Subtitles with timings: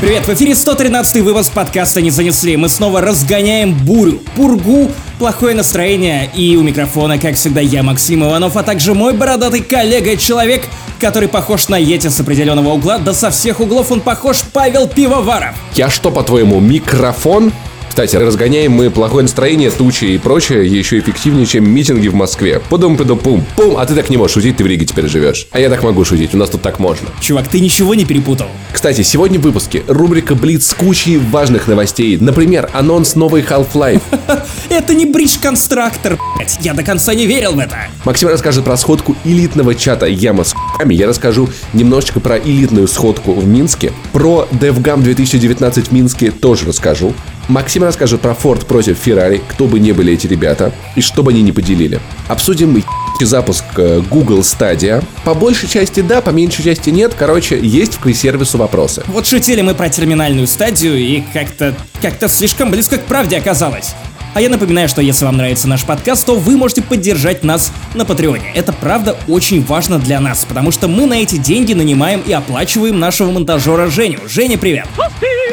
[0.00, 2.56] Привет, в эфире 113 выпуск подкаста «Не занесли».
[2.56, 6.30] Мы снова разгоняем бурю, пургу, плохое настроение.
[6.36, 10.62] И у микрофона, как всегда, я, Максим Иванов, а также мой бородатый коллега, человек,
[11.00, 15.56] который похож на Йети с определенного угла, да со всех углов он похож Павел Пивоваров.
[15.74, 17.52] Я что, по-твоему, микрофон?
[17.98, 22.62] Кстати, разгоняем мы плохое настроение, тучи и прочее еще эффективнее, чем митинги в Москве.
[22.68, 25.48] Пудум пудум пум пум А ты так не можешь шутить, ты в Риге теперь живешь.
[25.50, 27.08] А я так могу шутить, у нас тут так можно.
[27.20, 28.46] Чувак, ты ничего не перепутал.
[28.70, 32.16] Кстати, сегодня в выпуске рубрика Блиц с кучей важных новостей.
[32.18, 34.02] Например, анонс новой Half-Life.
[34.68, 36.56] Это не бридж конструктор, блять.
[36.60, 37.88] Я до конца не верил в это.
[38.04, 40.94] Максим расскажет про сходку элитного чата Яма с ***ками.
[40.94, 43.92] Я расскажу немножечко про элитную сходку в Минске.
[44.12, 47.12] Про DevGam 2019 в Минске тоже расскажу.
[47.48, 51.30] Максим расскажет про Ford против Ferrari, кто бы не были эти ребята, и что бы
[51.30, 51.98] они не поделили.
[52.28, 52.84] Обсудим мы
[53.20, 55.02] запуск э, Google Stadia.
[55.24, 57.14] По большей части да, по меньшей части нет.
[57.18, 59.02] Короче, есть к сервису вопросы.
[59.08, 63.94] Вот шутили мы про терминальную стадию, и как-то как-то слишком близко к правде оказалось.
[64.38, 68.04] А я напоминаю, что если вам нравится наш подкаст, то вы можете поддержать нас на
[68.04, 68.52] Патреоне.
[68.54, 73.00] Это правда очень важно для нас, потому что мы на эти деньги нанимаем и оплачиваем
[73.00, 74.20] нашего монтажера Женю.
[74.28, 74.86] Женя, привет!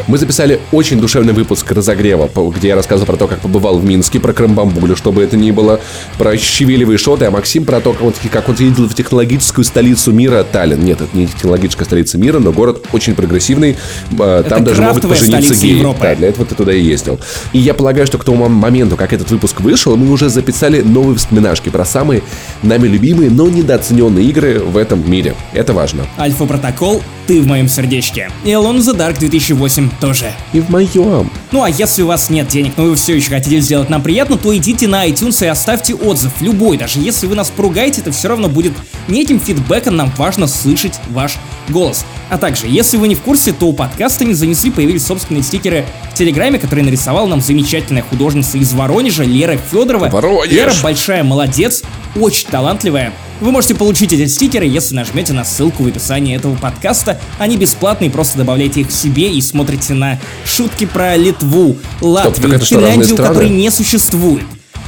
[0.08, 4.19] Мы записали очень душевный выпуск разогрева, где я рассказывал про то, как побывал в Минске,
[4.19, 5.80] про Крымбамбулю, чтобы это ни было,
[6.19, 10.11] про щавелевые шоты, а Максим про то, как он, как он ездил в технологическую столицу
[10.11, 10.86] мира Таллин.
[10.86, 13.78] Нет, это не технологическая столица мира, но город очень прогрессивный.
[14.19, 15.80] А, там это даже могут пожениться геи.
[15.80, 16.02] Европы.
[16.03, 17.19] Да, для этого ты туда и ездил.
[17.52, 21.15] И я полагаю, что к тому моменту, как этот выпуск вышел, мы уже записали новые
[21.17, 22.23] вспоминашки про самые
[22.61, 25.35] нами любимые, но недооцененные игры в этом мире.
[25.53, 26.05] Это важно.
[26.19, 28.29] Альфа-протокол ты в моем сердечке.
[28.43, 30.31] И Alone in the Dark 2008 тоже.
[30.53, 31.31] И в моем.
[31.51, 34.37] Ну а если у вас нет денег, но вы все еще хотите сделать нам приятно,
[34.37, 38.27] то идите на iTunes и оставьте отзыв, любой, даже если вы нас поругаете, это все
[38.27, 38.73] равно будет
[39.07, 41.37] не этим фидбэком, нам важно слышать ваш
[41.69, 42.05] голос.
[42.29, 45.85] А также, если вы не в курсе, то у подкаста не занесли появились собственные стикеры
[46.11, 50.09] в Телеграме, которые нарисовала нам замечательная художница из Воронежа Лера Федорова.
[50.09, 50.51] Воронеж!
[50.51, 51.83] Лера большая молодец,
[52.16, 53.13] очень талантливая.
[53.41, 57.19] Вы можете получить эти стикеры, если нажмете на ссылку в описании этого подкаста.
[57.38, 62.67] Они бесплатные, просто добавляйте их к себе и смотрите на шутки про Литву, Латвию, Стоп,
[62.67, 64.45] Финляндию, которые не существуют.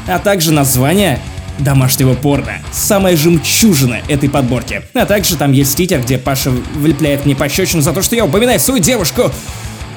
[0.08, 1.20] А также название
[1.60, 2.60] домашнего порно.
[2.72, 4.84] Самая жемчужина этой подборки.
[4.94, 8.60] А также там есть стикер, где Паша влепляет мне пощечину за то, что я упоминаю
[8.60, 9.32] свою девушку.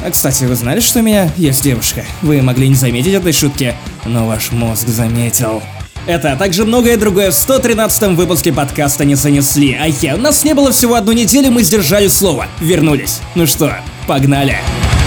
[0.04, 2.04] А, кстати, вы знали, что у меня есть девушка?
[2.22, 3.74] Вы могли не заметить этой шутки,
[4.04, 5.62] но ваш мозг заметил.
[6.06, 9.76] Это, а также многое другое в 113-м выпуске подкаста не занесли.
[9.80, 12.46] А я, у нас не было всего одну неделю, мы сдержали слово.
[12.60, 13.20] Вернулись.
[13.34, 14.56] Ну что, погнали.
[14.56, 14.99] Погнали.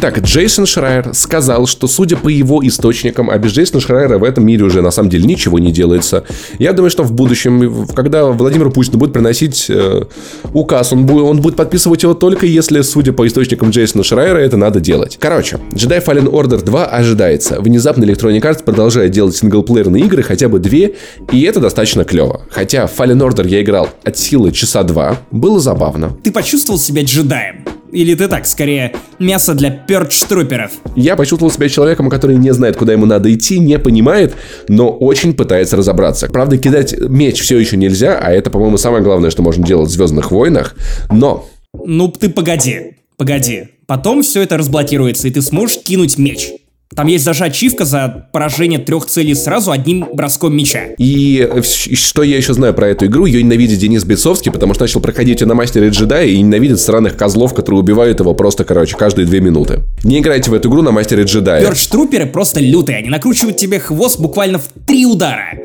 [0.00, 4.46] Итак, Джейсон Шрайер сказал, что, судя по его источникам, а без Джейсона Шрайера в этом
[4.46, 6.22] мире уже на самом деле ничего не делается.
[6.60, 10.04] Я думаю, что в будущем, когда Владимир Путин будет приносить э,
[10.52, 14.56] указ, он будет, он будет подписывать его только если, судя по источникам Джейсона Шрайера, это
[14.56, 15.18] надо делать.
[15.20, 17.60] Короче, Jedi Fallen Order 2 ожидается.
[17.60, 20.94] Внезапно Electronic Arts продолжает делать синглплеерные игры, хотя бы две,
[21.32, 22.42] и это достаточно клево.
[22.52, 26.16] Хотя Fallen Order я играл от силы часа два, было забавно.
[26.22, 27.64] Ты почувствовал себя джедаем?
[27.92, 30.72] Или ты так, скорее, мясо для перч-труперов?
[30.94, 34.34] Я почувствовал себя человеком, который не знает, куда ему надо идти, не понимает,
[34.68, 36.28] но очень пытается разобраться.
[36.28, 39.92] Правда, кидать меч все еще нельзя, а это, по-моему, самое главное, что можно делать в
[39.92, 40.74] Звездных войнах.
[41.10, 41.48] Но...
[41.72, 43.68] Ну, ты погоди, погоди.
[43.86, 46.50] Потом все это разблокируется, и ты сможешь кинуть меч.
[46.94, 50.84] Там есть даже ачивка за поражение трех целей сразу одним броском меча.
[50.98, 55.00] И что я еще знаю про эту игру, ее ненавидит Денис Бецовский, потому что начал
[55.00, 59.26] проходить ее на мастере джедая и ненавидит странных козлов, которые убивают его просто, короче, каждые
[59.26, 59.80] две минуты.
[60.02, 61.64] Не играйте в эту игру на мастере джедая.
[61.64, 65.58] Перч-труперы просто лютые, они накручивают тебе хвост буквально в три удара.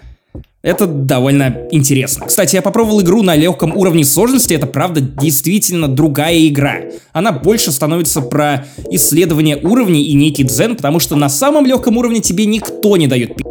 [0.61, 2.25] Это довольно интересно.
[2.25, 6.75] Кстати, я попробовал игру на легком уровне сложности, это правда действительно другая игра.
[7.11, 12.21] Она больше становится про исследование уровней и некий дзен, потому что на самом легком уровне
[12.21, 13.43] тебе никто не дает пи***.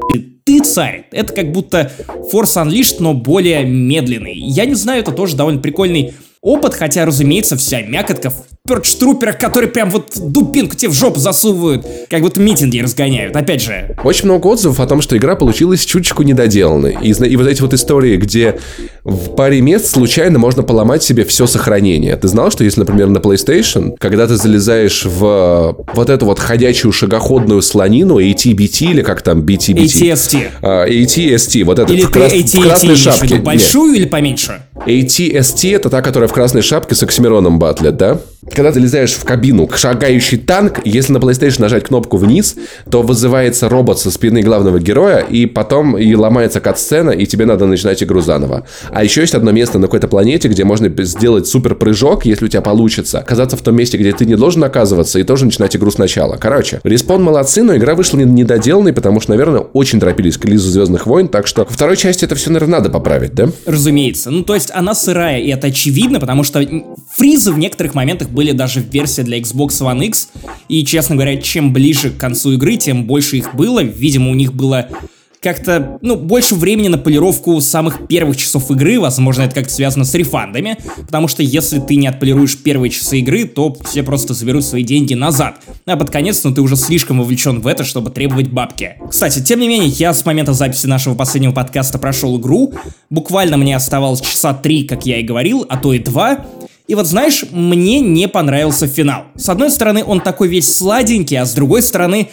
[0.44, 1.06] Ты царь.
[1.12, 1.92] Это как будто
[2.32, 4.34] Force Unleashed, но более медленный.
[4.34, 8.32] Я не знаю, это тоже довольно прикольный опыт, хотя, разумеется, вся мякотка
[8.68, 13.96] перч-труперах, которые прям вот дубинку тебе в жопу засовывают, как будто митинги разгоняют, опять же.
[14.04, 16.96] Очень много отзывов о том, что игра получилась чуточку недоделанной.
[17.02, 18.60] И, и вот эти вот истории, где
[19.02, 22.16] в паре мест случайно можно поломать себе все сохранение.
[22.16, 26.92] Ты знал, что если, например, на PlayStation, когда ты залезаешь в вот эту вот ходячую
[26.92, 30.12] шагоходную слонину, AT-BT или как там BT-BT?
[30.12, 30.50] ATST.
[30.62, 32.32] Uh, ATST, вот это или в, крас...
[32.32, 33.36] AT-AT в красной шапке.
[33.38, 34.02] Большую Нет.
[34.02, 34.62] или поменьше?
[34.86, 38.20] ATST это та, которая в красной шапке с Оксимироном батлет, да?
[38.50, 42.56] Когда ты залезаешь в кабину, шагающий танк, если на PlayStation нажать кнопку вниз,
[42.90, 47.66] то вызывается робот со спины главного героя, и потом и ломается кат-сцена, и тебе надо
[47.66, 48.66] начинать игру заново.
[48.90, 52.48] А еще есть одно место на какой-то планете, где можно сделать супер прыжок, если у
[52.48, 55.92] тебя получится, оказаться в том месте, где ты не должен оказываться, и тоже начинать игру
[55.92, 56.36] сначала.
[56.36, 61.06] Короче, респон молодцы, но игра вышла недоделанной, потому что, наверное, очень торопились к релизу Звездных
[61.06, 63.50] войн, так что во второй части это все, наверное, надо поправить, да?
[63.66, 64.30] Разумеется.
[64.30, 66.60] Ну, то есть она сырая, и это очевидно, потому что
[67.16, 70.30] фризы в некоторых моментах были даже в версии для Xbox One X,
[70.68, 73.82] и, честно говоря, чем ближе к концу игры, тем больше их было.
[73.82, 74.88] Видимо, у них было
[75.42, 80.14] как-то, ну, больше времени на полировку самых первых часов игры, возможно, это как-то связано с
[80.14, 84.84] рефандами, потому что если ты не отполируешь первые часы игры, то все просто заберут свои
[84.84, 85.56] деньги назад.
[85.84, 88.94] А под конец, ну, ты уже слишком вовлечен в это, чтобы требовать бабки.
[89.10, 92.72] Кстати, тем не менее, я с момента записи нашего последнего подкаста прошел игру,
[93.10, 96.46] буквально мне оставалось часа три, как я и говорил, а то и два,
[96.88, 99.24] и вот знаешь, мне не понравился финал.
[99.36, 102.28] С одной стороны, он такой весь сладенький, а с другой стороны,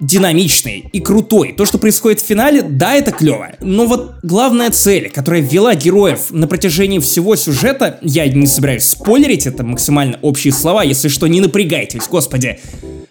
[0.00, 1.54] динамичный и крутой.
[1.56, 3.50] То, что происходит в финале, да, это клево.
[3.60, 9.46] Но вот главная цель, которая вела героев на протяжении всего сюжета, я не собираюсь спойлерить,
[9.46, 12.58] это максимально общие слова, если что, не напрягайтесь, господи.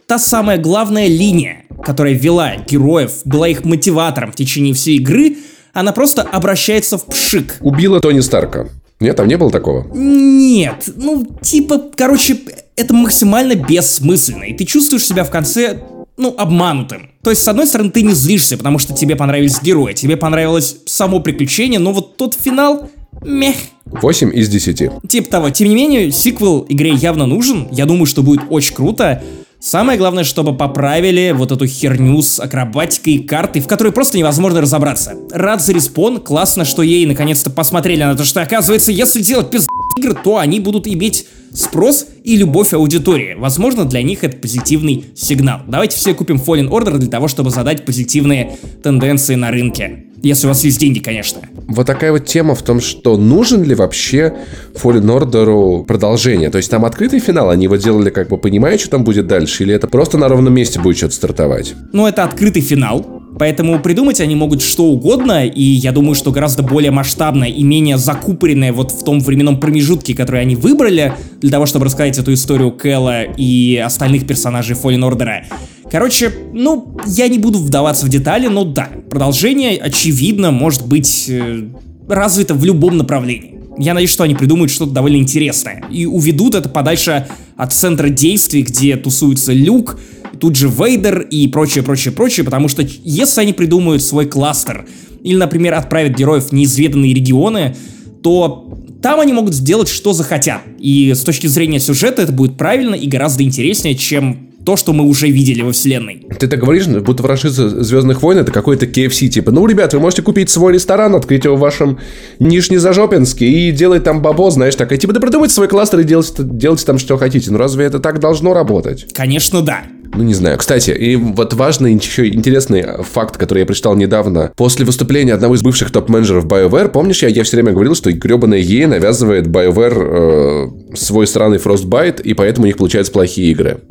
[0.07, 5.37] Та самая главная линия, которая вела героев, была их мотиватором в течение всей игры,
[5.73, 7.57] она просто обращается в пшик.
[7.61, 8.69] Убила Тони Старка.
[9.03, 9.85] Нет, там не было такого?
[9.93, 12.37] Нет, ну, типа, короче,
[12.77, 15.83] это максимально бессмысленно, и ты чувствуешь себя в конце
[16.15, 17.09] ну, обманутым.
[17.21, 20.77] То есть, с одной стороны, ты не злишься, потому что тебе понравились герои, тебе понравилось
[20.85, 22.89] само приключение, но вот тот финал,
[23.25, 23.55] мех.
[23.85, 25.07] 8 из 10.
[25.09, 25.49] Типа того.
[25.49, 27.67] Тем не менее, сиквел игре явно нужен.
[27.71, 29.21] Я думаю, что будет очень круто.
[29.65, 34.59] Самое главное, чтобы поправили вот эту херню с акробатикой и картой, в которой просто невозможно
[34.59, 35.15] разобраться.
[35.31, 39.65] Рад за респон, классно, что ей наконец-то посмотрели на то, что оказывается, если делать пиз
[39.97, 43.35] игр, то они будут иметь спрос и любовь аудитории.
[43.35, 45.61] Возможно, для них это позитивный сигнал.
[45.65, 50.07] Давайте все купим Fallen Order для того, чтобы задать позитивные тенденции на рынке.
[50.23, 51.41] Если у вас есть деньги, конечно.
[51.67, 54.33] Вот такая вот тема в том, что нужен ли вообще
[54.73, 56.49] Fallen Order продолжение.
[56.49, 59.63] То есть там открытый финал, они его делали как бы понимая, что там будет дальше,
[59.63, 61.75] или это просто на ровном месте будет что-то стартовать?
[61.91, 66.63] Ну, это открытый финал, Поэтому придумать они могут что угодно, и я думаю, что гораздо
[66.63, 71.65] более масштабное и менее закупоренное вот в том временном промежутке, который они выбрали для того,
[71.65, 75.43] чтобы рассказать эту историю Кэлла и остальных персонажей Fallen Order.
[75.91, 81.63] Короче, ну, я не буду вдаваться в детали, но да, продолжение, очевидно, может быть э,
[82.07, 83.59] развито в любом направлении.
[83.77, 87.27] Я надеюсь, что они придумают что-то довольно интересное и уведут это подальше
[87.57, 89.99] от центра действий, где тусуется Люк,
[90.43, 94.85] тут же Вейдер и прочее, прочее, прочее, потому что если они придумают свой кластер,
[95.23, 97.77] или, например, отправят героев в неизведанные регионы,
[98.21, 100.59] то там они могут сделать, что захотят.
[100.79, 105.05] И с точки зрения сюжета это будет правильно и гораздо интереснее, чем то, что мы
[105.05, 106.27] уже видели во вселенной.
[106.37, 110.23] Ты так говоришь, будто франшиза Звездных войн это какой-то KFC, типа, ну, ребят, вы можете
[110.23, 111.99] купить свой ресторан, открыть его в вашем
[112.39, 116.43] Нижнезажопинске и делать там бабо, знаешь, так, и типа, да придумайте свой кластер и делайте,
[116.43, 117.49] делайте там, что хотите.
[117.49, 119.05] Ну, разве это так должно работать?
[119.13, 119.83] Конечно, да.
[120.15, 120.57] Ну, не знаю.
[120.57, 124.51] Кстати, и вот важный, еще интересный факт, который я прочитал недавно.
[124.55, 128.59] После выступления одного из бывших топ-менеджеров BioWare, помнишь, я, я все время говорил, что гребаная
[128.59, 133.81] EA навязывает BioWare э, свой странный Frostbite, и поэтому у них получаются плохие игры.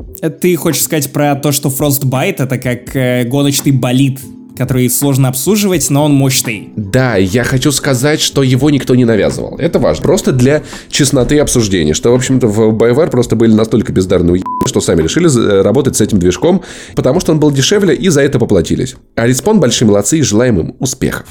[0.40, 4.20] Ты хочешь сказать про то, что Frostbite это как э, гоночный болид
[4.56, 6.70] который сложно обслуживать, но он мощный.
[6.76, 9.56] Да, я хочу сказать, что его никто не навязывал.
[9.58, 10.02] Это важно.
[10.02, 14.80] Просто для честноты обсуждения, что, в общем-то, в BioWare просто были настолько бездарные уебаны, что
[14.80, 16.62] сами решили э, работать с этим движком,
[16.94, 18.96] потому что он был дешевле и за это поплатились.
[19.16, 21.26] А Респон большие молодцы и желаем им успехов.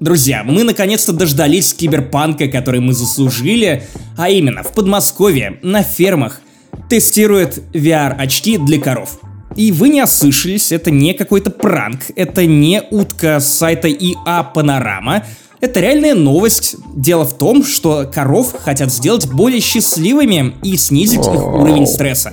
[0.00, 3.82] Друзья, мы наконец-то дождались киберпанка, который мы заслужили,
[4.16, 6.40] а именно в Подмосковье, на фермах,
[6.90, 9.20] тестирует VR-очки для коров.
[9.56, 15.24] И вы не ослышались, это не какой-то пранк, это не утка с сайта IA Панорама,
[15.60, 16.76] это реальная новость.
[16.94, 22.32] Дело в том, что коров хотят сделать более счастливыми и снизить их уровень стресса.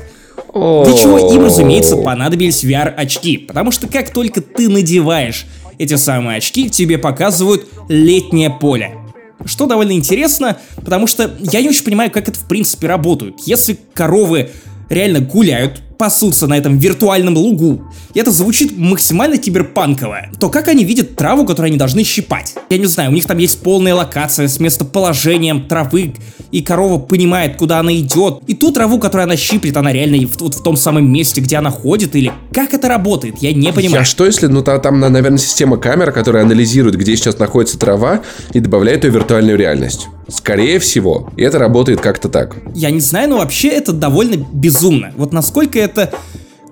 [0.53, 5.45] Для чего им, разумеется, понадобились VR-очки, потому что как только ты надеваешь
[5.77, 8.97] эти самые очки, тебе показывают летнее поле.
[9.46, 13.36] Что довольно интересно, потому что я не очень понимаю, как это в принципе работает.
[13.46, 14.50] Если коровы
[14.89, 17.82] реально гуляют, пасутся на этом виртуальном лугу,
[18.13, 22.56] и это звучит максимально киберпанково, то как они видят траву, которую они должны щипать?
[22.70, 26.13] Я не знаю, у них там есть полная локация с местоположением травы,
[26.51, 30.54] и корова понимает, куда она идет, и ту траву, которую она щиплет, она реально вот
[30.54, 34.01] в том самом месте, где она ходит, или как это работает, я не понимаю.
[34.01, 38.22] А что если, ну там, наверное, система камер, которая анализирует, где сейчас находится трава,
[38.54, 40.08] и добавляет ее в виртуальную реальность?
[40.27, 42.55] Скорее всего, это работает как-то так.
[42.74, 45.13] Я не знаю, но вообще это довольно безумно.
[45.15, 46.13] Вот насколько это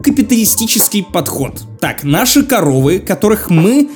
[0.01, 1.61] капиталистический подход.
[1.79, 3.89] Так, наши коровы, которых мы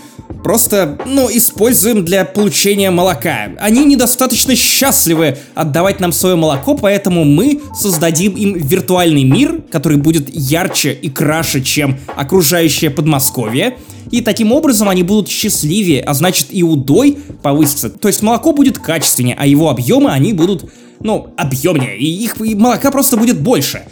[0.44, 3.50] просто, ну, используем для получения молока.
[3.60, 10.30] Они недостаточно счастливы отдавать нам свое молоко, поэтому мы создадим им виртуальный мир, который будет
[10.34, 13.78] ярче и краше, чем окружающее Подмосковье.
[14.12, 17.90] И таким образом они будут счастливее, а значит и удой повысится.
[17.90, 22.56] То есть молоко будет качественнее, а его объемы они будут, ну, объемнее, и их и
[22.56, 23.84] молока просто будет больше.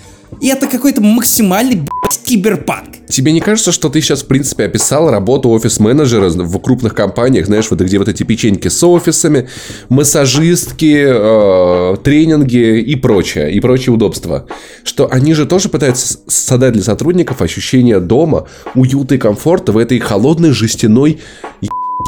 [0.42, 3.08] И это какой-то максимальный, блядь, киберпанк.
[3.10, 7.70] Тебе не кажется, что ты сейчас, в принципе, описал работу офис-менеджера в крупных компаниях, знаешь,
[7.70, 9.48] вот где вот эти печеньки с офисами,
[9.90, 14.46] массажистки, э, тренинги и прочее, и прочие удобства.
[14.84, 20.00] Что они же тоже пытаются создать для сотрудников ощущение дома, уюта и комфорта в этой
[20.00, 21.20] холодной жестяной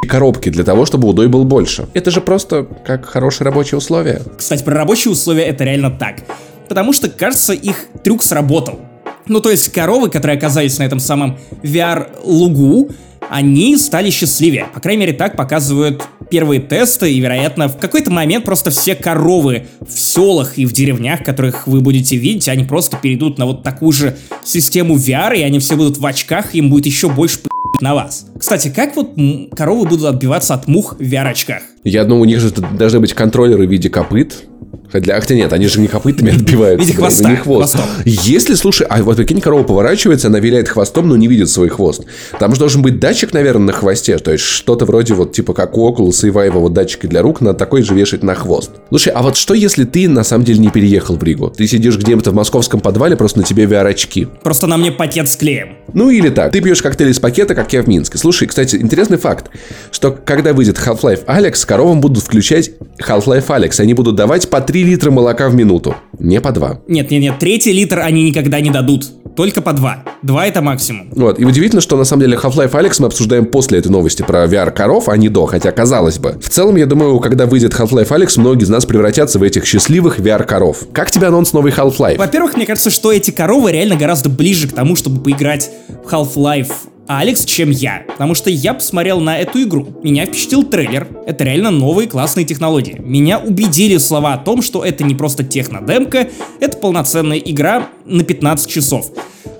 [0.08, 1.88] коробки для того, чтобы удой был больше.
[1.94, 4.22] Это же просто как хорошие рабочие условия.
[4.38, 6.24] Кстати, про рабочие условия это реально так
[6.70, 8.80] потому что, кажется, их трюк сработал.
[9.28, 12.90] Ну, то есть коровы, которые оказались на этом самом VR-лугу,
[13.30, 14.66] они стали счастливее.
[14.74, 19.68] По крайней мере, так показывают первые тесты, и, вероятно, в какой-то момент просто все коровы
[19.82, 23.92] в селах и в деревнях, которых вы будете видеть, они просто перейдут на вот такую
[23.92, 27.40] же систему VR, и они все будут в очках, и им будет еще больше
[27.82, 28.26] на вас.
[28.38, 29.12] Кстати, как вот
[29.56, 31.62] коровы будут отбиваться от мух в VR-очках?
[31.84, 34.46] Я думаю, у них же должны быть контроллеры в виде копыт,
[34.91, 36.86] Хотя, хотя нет, они же не копытами отбиваются.
[36.86, 37.29] Видите хвоста.
[37.29, 37.75] Не хвост.
[37.75, 37.89] Хвостом.
[38.05, 42.03] Если, слушай, а вот прикинь, корова поворачивается, она виляет хвостом, но не видит свой хвост.
[42.39, 44.17] Там же должен быть датчик, наверное, на хвосте.
[44.17, 47.41] То есть что-то вроде вот типа как у Oculus и Vive вот датчики для рук,
[47.41, 48.72] надо такой же вешать на хвост.
[48.89, 51.50] Слушай, а вот что если ты на самом деле не переехал в Ригу?
[51.50, 54.27] Ты сидишь где-то в московском подвале, просто на тебе VR-очки.
[54.43, 55.77] Просто на мне пакет с клеем.
[55.93, 56.51] Ну или так.
[56.51, 58.17] Ты пьешь коктейль из пакета, как я в Минске.
[58.17, 59.50] Слушай, кстати, интересный факт,
[59.91, 63.79] что когда выйдет Half-Life Alex, коровам будут включать Half-Life Alex.
[63.79, 66.84] Они будут давать по 3 литра молока в минуту, не по 2.
[66.88, 69.08] Нет, нет, нет, третий литр они никогда не дадут.
[69.36, 70.04] Только по 2.
[70.22, 71.10] 2 это максимум.
[71.12, 74.46] Вот, и удивительно, что на самом деле Half-Life Alex мы обсуждаем после этой новости про
[74.46, 76.40] VR-коров, а не до, хотя казалось бы.
[76.42, 80.20] В целом, я думаю, когда выйдет Half-Life Alex, многие из нас превратятся в этих счастливых
[80.20, 80.88] VR-коров.
[80.94, 82.18] Как тебе анонс новый Half-Life?
[82.18, 85.70] Во-первых, мне кажется, что эти коровы реально гораздо ближе к тому, чтобы поиграть
[86.06, 86.72] в Half-Life
[87.10, 88.04] Алекс, чем я.
[88.08, 89.88] Потому что я посмотрел на эту игру.
[90.04, 91.08] Меня впечатлил трейлер.
[91.25, 93.01] Это реально новые классные технологии.
[93.04, 98.70] Меня убедили слова о том, что это не просто технодемка, это полноценная игра на 15
[98.70, 99.12] часов.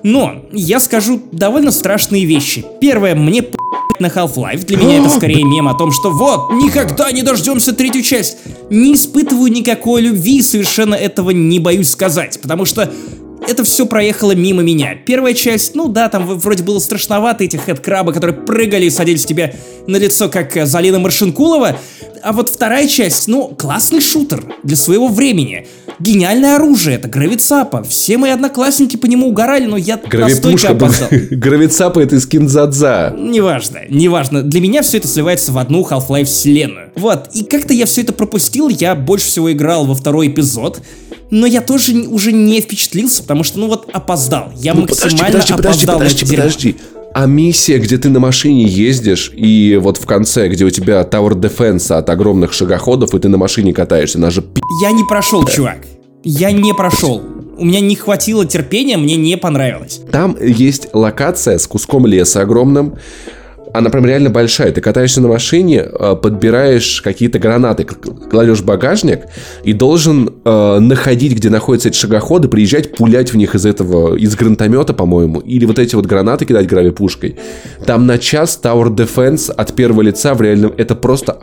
[0.03, 2.63] Но я скажу довольно страшные вещи.
[2.79, 3.44] Первое, мне
[3.98, 4.65] на Half-Life.
[4.68, 8.38] Для меня это скорее мем о том, что вот, никогда не дождемся третью часть.
[8.70, 12.94] Не испытываю никакой любви и совершенно этого не боюсь сказать, потому что
[13.48, 14.96] это все проехало мимо меня.
[14.96, 19.55] Первая часть, ну да, там вроде было страшновато, эти хэдкрабы, которые прыгали и садились тебе
[19.88, 21.77] на лицо, как э, Залина Маршинкулова.
[22.22, 25.67] А вот вторая часть, ну, классный шутер для своего времени.
[26.00, 27.84] Гениальное оружие, это Гравицапа.
[27.84, 31.10] Все мои одноклассники по нему угорали, но я настолько опоздал.
[31.31, 33.15] Гравицапа это из Кинзадза.
[33.17, 34.43] Неважно, неважно.
[34.43, 36.91] Для меня все это сливается в одну Half-Life вселенную.
[36.96, 40.81] Вот, и как-то я все это пропустил, я больше всего играл во второй эпизод
[41.31, 44.51] но я тоже уже не впечатлился, потому что, ну вот, опоздал.
[44.55, 46.75] Я ну, максимально подожди, подожди, опоздал подожди, подожди, подожди.
[47.13, 51.33] А миссия, где ты на машине ездишь, и вот в конце, где у тебя Tower
[51.33, 54.62] Defense от огромных шагоходов, и ты на машине катаешься, она же пи***.
[54.81, 55.79] Я не прошел, чувак.
[56.24, 57.21] Я не прошел.
[57.57, 60.01] У меня не хватило терпения, мне не понравилось.
[60.12, 62.95] Там есть локация с куском леса огромным,
[63.74, 64.72] она прям реально большая.
[64.72, 69.22] Ты катаешься на машине, э, подбираешь какие-то гранаты, кладешь в багажник
[69.64, 74.36] и должен э, находить, где находятся эти шагоходы, приезжать, пулять в них из этого, из
[74.36, 77.38] гранатомета, по-моему, или вот эти вот гранаты кидать гравипушкой.
[77.86, 80.74] Там на час Tower Defense от первого лица в реальном...
[80.78, 81.40] Это просто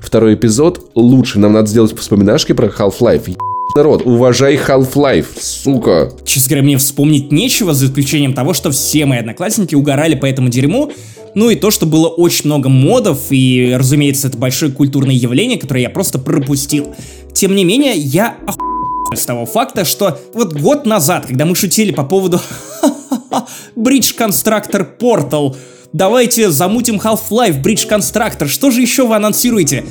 [0.00, 1.38] Второй эпизод лучше.
[1.38, 3.36] Нам надо сделать вспоминашки про Half-Life.
[3.76, 6.12] Народ, уважай Half-Life, сука.
[6.24, 10.48] Честно говоря, мне вспомнить нечего, за исключением того, что все мои одноклассники угорали по этому
[10.48, 10.92] дерьму,
[11.34, 15.80] ну и то, что было очень много модов, и, разумеется, это большое культурное явление, которое
[15.80, 16.94] я просто пропустил.
[17.32, 21.90] Тем не менее, я охуел с того факта, что вот год назад, когда мы шутили
[21.90, 22.40] по поводу
[23.76, 25.56] Bridge Constructor Portal,
[25.92, 29.84] давайте замутим Half-Life Bridge Constructor, что же еще вы анонсируете?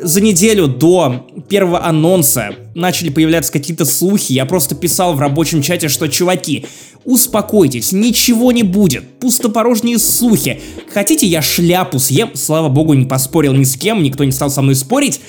[0.00, 4.32] За неделю до первого анонса начали появляться какие-то слухи.
[4.32, 6.66] Я просто писал в рабочем чате, что чуваки,
[7.04, 9.18] успокойтесь, ничего не будет.
[9.18, 10.60] Пустопорожние слухи.
[10.92, 12.30] Хотите, я шляпу съем?
[12.34, 15.20] Слава богу, не поспорил ни с кем, никто не стал со мной спорить.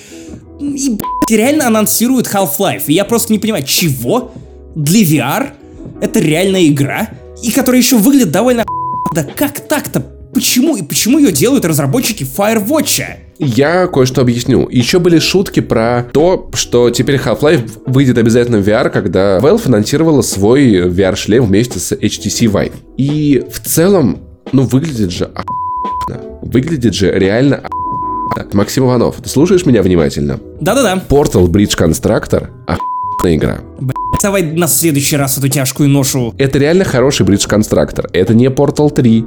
[0.60, 2.84] И, блядь, реально анонсируют Half-Life.
[2.88, 4.32] И я просто не понимаю, чего?
[4.74, 5.50] Для VR?
[6.00, 7.10] Это реальная игра?
[7.42, 8.64] И которая еще выглядит довольно...
[9.14, 10.00] Да как так-то?
[10.34, 13.27] Почему и почему ее делают разработчики Firewatch?
[13.38, 14.68] Я кое-что объясню.
[14.68, 20.22] Еще были шутки про то, что теперь Half-Life выйдет обязательно в VR, когда Valve анонсировала
[20.22, 22.72] свой VR-шлем вместе с HTC Vive.
[22.96, 24.18] И в целом,
[24.52, 26.38] ну, выглядит же охуенно.
[26.42, 27.78] Выглядит же реально охуенно.
[28.52, 30.38] Максим Иванов, ты слушаешь меня внимательно?
[30.60, 31.02] Да-да-да.
[31.08, 33.58] Portal Bridge Constructor охуенная игра.
[34.22, 36.34] Давай на следующий раз эту тяжкую ношу.
[36.38, 38.08] Это реально хороший бридж конструктор.
[38.12, 39.24] Это не Portal 3,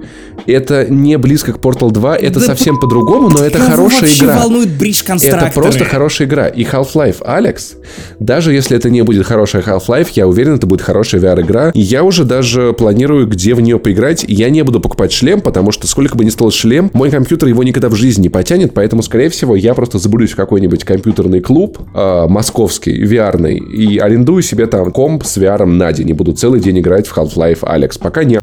[0.48, 4.40] это не близко к Portal 2, это да совсем по-другому, но это хорошая игра.
[4.40, 6.48] волнует бридж Это просто хорошая игра.
[6.48, 7.78] И Half-Life Alex,
[8.20, 11.72] даже если это не будет хорошая Half-Life, я уверен, это будет хорошая VR-игра.
[11.74, 14.26] И я уже даже планирую, где в нее поиграть.
[14.28, 17.64] Я не буду покупать шлем, потому что сколько бы ни стоил шлем, мой компьютер его
[17.64, 21.80] никогда в жизни не потянет, поэтому, скорее всего, я просто забудусь в какой-нибудь компьютерный клуб
[21.94, 26.60] э, московский, VR, и арендую себе там комп с VR на день и буду целый
[26.60, 28.40] день играть в Half-Life Alex, пока не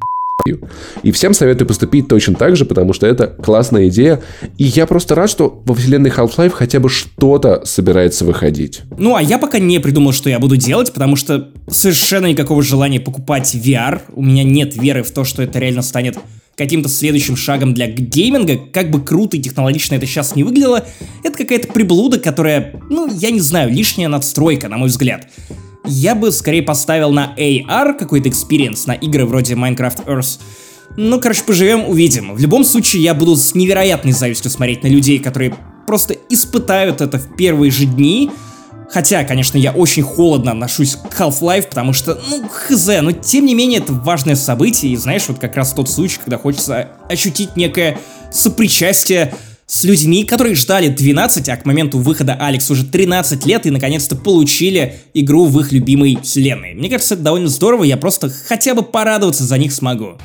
[1.02, 4.22] и всем советую поступить точно так же, потому что это классная идея.
[4.56, 8.80] И я просто рад, что во вселенной Half-Life хотя бы что-то собирается выходить.
[8.96, 13.00] Ну, а я пока не придумал, что я буду делать, потому что совершенно никакого желания
[13.00, 14.00] покупать VR.
[14.14, 16.16] У меня нет веры в то, что это реально станет
[16.56, 20.84] каким-то следующим шагом для гейминга, как бы круто и технологично это сейчас не выглядело,
[21.22, 25.28] это какая-то приблуда, которая, ну, я не знаю, лишняя надстройка, на мой взгляд
[25.88, 30.40] я бы скорее поставил на AR какой-то experience, на игры вроде Minecraft Earth.
[30.96, 32.34] Ну, короче, поживем, увидим.
[32.34, 35.54] В любом случае, я буду с невероятной завистью смотреть на людей, которые
[35.86, 38.30] просто испытают это в первые же дни.
[38.90, 43.54] Хотя, конечно, я очень холодно отношусь к Half-Life, потому что, ну, хз, но тем не
[43.54, 47.98] менее это важное событие, и знаешь, вот как раз тот случай, когда хочется ощутить некое
[48.32, 49.34] сопричастие
[49.68, 54.16] с людьми, которые ждали 12, а к моменту выхода Алекс уже 13 лет и наконец-то
[54.16, 56.72] получили игру в их любимой вселенной.
[56.72, 60.16] Мне кажется, это довольно здорово, я просто хотя бы порадоваться за них смогу.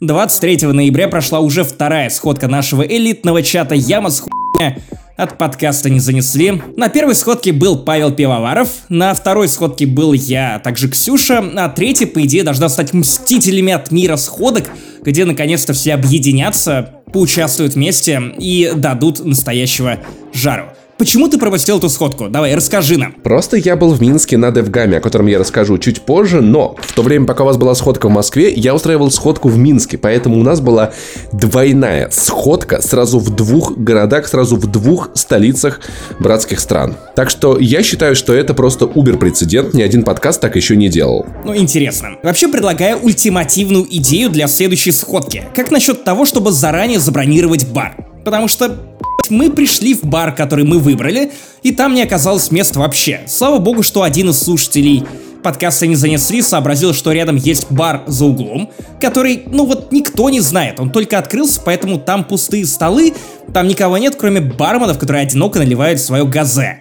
[0.00, 4.78] 23 ноября прошла уже вторая сходка нашего элитного чата Яма с хуйня
[5.16, 6.62] от подкаста не занесли.
[6.76, 11.68] На первой сходке был Павел Пивоваров, на второй сходке был я, а также Ксюша, а
[11.68, 14.70] третья, по идее, должна стать мстителями от мира сходок,
[15.02, 19.98] где наконец-то все объединятся, поучаствуют вместе и дадут настоящего
[20.32, 20.75] жару.
[20.98, 22.28] Почему ты пропустил эту сходку?
[22.30, 23.12] Давай, расскажи нам.
[23.12, 26.94] Просто я был в Минске на Девгаме, о котором я расскажу чуть позже, но в
[26.94, 30.40] то время, пока у вас была сходка в Москве, я устраивал сходку в Минске, поэтому
[30.40, 30.92] у нас была
[31.32, 35.80] двойная сходка сразу в двух городах, сразу в двух столицах
[36.18, 36.96] братских стран.
[37.14, 41.26] Так что я считаю, что это просто убер-прецедент, ни один подкаст так еще не делал.
[41.44, 42.16] Ну, интересно.
[42.22, 45.44] Вообще предлагаю ультимативную идею для следующей сходки.
[45.54, 47.96] Как насчет того, чтобы заранее забронировать бар?
[48.24, 48.95] Потому что
[49.30, 53.20] мы пришли в бар, который мы выбрали, и там не оказалось места вообще.
[53.26, 55.04] Слава богу, что один из слушателей
[55.42, 60.40] подкаста не занесли, сообразил, что рядом есть бар за углом, который, ну вот, никто не
[60.40, 63.14] знает, он только открылся, поэтому там пустые столы,
[63.54, 66.80] там никого нет, кроме барменов, которые одиноко наливают свое газе.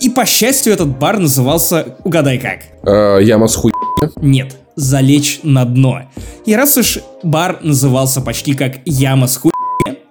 [0.00, 2.58] И по счастью, этот бар назывался, угадай как.
[2.86, 3.72] Э, яма с хуй...
[4.16, 6.02] Нет, залечь на дно.
[6.44, 9.53] И раз уж бар назывался почти как яма с хуй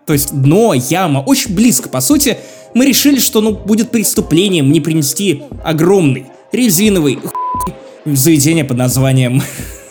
[0.06, 2.38] то есть дно, яма, очень близко, по сути,
[2.74, 7.20] мы решили, что ну будет преступлением не принести огромный резиновый
[8.06, 9.42] заведение под названием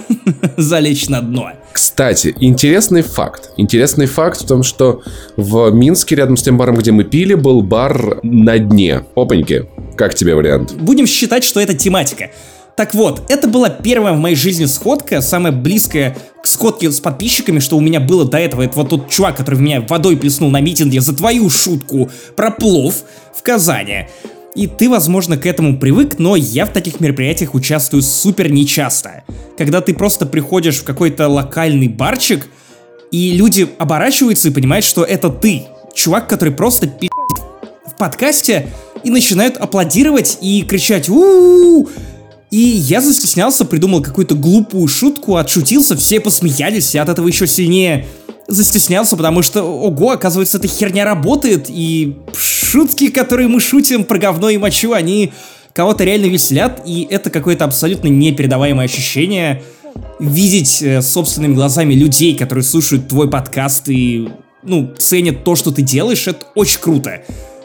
[0.57, 1.53] залечь на дно.
[1.73, 3.51] Кстати, интересный факт.
[3.57, 5.03] Интересный факт в том, что
[5.37, 9.05] в Минске, рядом с тем баром, где мы пили, был бар на дне.
[9.17, 9.67] Опаньки.
[9.97, 10.75] Как тебе вариант?
[10.75, 12.31] Будем считать, что это тематика.
[12.77, 17.59] Так вот, это была первая в моей жизни сходка, самая близкая к сходке с подписчиками,
[17.59, 18.63] что у меня было до этого.
[18.63, 23.05] Это вот тот чувак, который меня водой плеснул на митинге за твою шутку про плов
[23.37, 24.09] в Казани.
[24.55, 29.25] И ты, возможно, к этому привык, но я в таких мероприятиях участвую супер нечасто.
[29.57, 32.47] Когда ты просто приходишь в какой-то локальный барчик,
[33.11, 35.65] и люди оборачиваются и понимают, что это ты.
[35.95, 37.09] Чувак, который просто пи***
[37.87, 38.71] в подкасте
[39.05, 41.91] и начинают аплодировать и кричать у, -у, -у, -у
[42.53, 48.07] и я застеснялся, придумал какую-то глупую шутку, отшутился, все посмеялись, и от этого еще сильнее
[48.47, 54.51] застеснялся, потому что, ого, оказывается, эта херня работает, и шутки, которые мы шутим про говно
[54.51, 55.33] и мочу, они
[55.73, 59.63] кого-то реально веселят, и это какое-то абсолютно непередаваемое ощущение
[60.21, 64.29] видеть э, собственными глазами людей, которые слушают твой подкаст и,
[64.63, 67.23] ну, ценят то, что ты делаешь, это очень круто.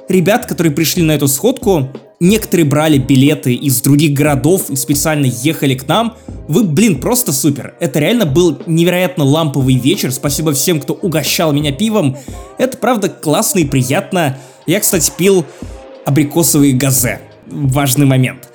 [0.08, 5.76] Ребят, которые пришли на эту сходку, Некоторые брали билеты из других городов и специально ехали
[5.76, 6.18] к нам.
[6.48, 7.76] Вы, блин, просто супер.
[7.80, 10.12] Это реально был невероятно ламповый вечер.
[10.12, 12.18] Спасибо всем, кто угощал меня пивом.
[12.58, 14.38] Это правда классно и приятно.
[14.66, 15.46] Я, кстати, пил
[16.06, 17.22] абрикосовые газе.
[17.46, 18.50] Важный момент.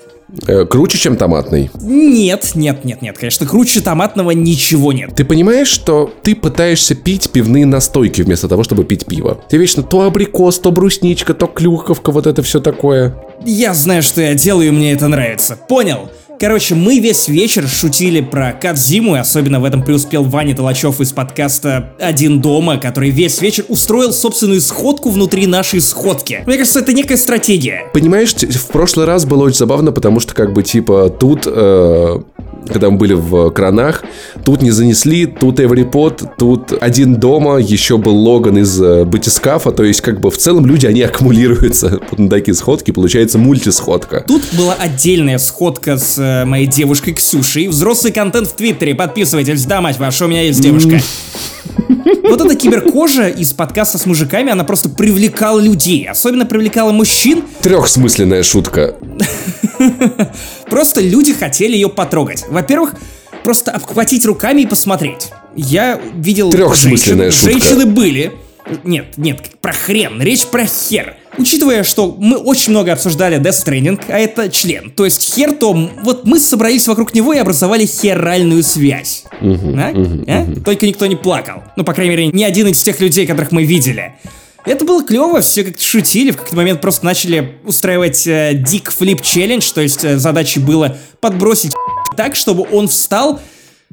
[0.46, 1.70] Э, круче, чем томатный?
[1.80, 5.14] Нет, нет, нет, нет, конечно, круче томатного ничего нет.
[5.14, 9.38] Ты понимаешь, что ты пытаешься пить пивные настойки вместо того, чтобы пить пиво?
[9.48, 13.14] Ты вечно то абрикос, то брусничка, то клюковка, вот это все такое.
[13.44, 15.56] Я знаю, что я делаю, и мне это нравится.
[15.68, 16.08] Понял?
[16.42, 21.12] Короче, мы весь вечер шутили про Кадзиму, и особенно в этом преуспел Ваня Толачев из
[21.12, 26.42] подкаста «Один дома», который весь вечер устроил собственную сходку внутри нашей сходки.
[26.44, 27.84] Мне кажется, это некая стратегия.
[27.94, 32.20] Понимаешь, в прошлый раз было очень забавно, потому что как бы типа тут э,
[32.68, 34.04] когда мы были в кранах,
[34.44, 39.84] тут не занесли, тут Эврипод, тут один дома, еще был Логан из э, Батискафа, то
[39.84, 44.24] есть как бы в целом люди, они аккумулируются на такие сходки, получается мультисходка.
[44.26, 49.80] Тут была отдельная сходка с э, моей девушкой Ксюшей, взрослый контент в Твиттере, подписывайтесь, да,
[49.80, 51.00] мать ваша, у меня есть девушка.
[52.28, 57.42] Вот эта киберкожа из подкаста с мужиками, она просто привлекала людей, особенно привлекала мужчин.
[57.60, 58.96] Трехсмысленная шутка.
[60.70, 62.44] Просто люди хотели ее потрогать.
[62.48, 62.94] Во-первых,
[63.44, 65.30] просто обхватить руками и посмотреть.
[65.54, 67.52] Я видел Трехсмысленная женщин.
[67.52, 67.66] шутка.
[67.66, 68.32] Женщины были.
[68.84, 71.16] Нет, нет, про хрен, речь про хер.
[71.38, 75.72] Учитывая, что мы очень много обсуждали Death Stranding, а это член, то есть хер, то
[75.72, 79.24] вот мы собрались вокруг него и образовали херальную связь.
[79.40, 79.90] Мгм, А?
[79.92, 80.40] мгм, А?
[80.42, 80.62] мгм.
[80.62, 81.64] Только никто не плакал.
[81.76, 84.14] Ну, по крайней мере, ни один из тех людей, которых мы видели.
[84.64, 89.20] Это было клево, все как-то шутили, в какой-то момент просто начали устраивать э, dick flip
[89.20, 91.72] challenge, то есть э, задачей было подбросить
[92.16, 93.40] так, чтобы он встал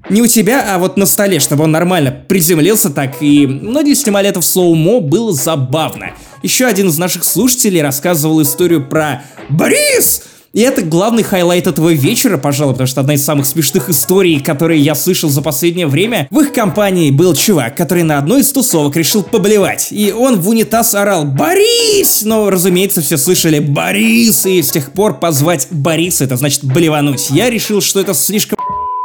[0.09, 4.29] не у тебя, а вот на столе, чтобы он нормально приземлился так, и многие снимали
[4.29, 6.12] это в slow-mo, было забавно.
[6.43, 10.23] Еще один из наших слушателей рассказывал историю про Борис!
[10.51, 14.81] И это главный highlight этого вечера, пожалуй, потому что одна из самых смешных историй, которые
[14.81, 16.27] я слышал за последнее время.
[16.31, 19.89] В их компании был чувак, который на одной из тусовок решил поблевать.
[19.91, 25.19] И он в унитаз орал «Борис!» Но, разумеется, все слышали «Борис!» И с тех пор
[25.19, 27.29] позвать Бориса, это значит блевануть.
[27.29, 28.57] Я решил, что это слишком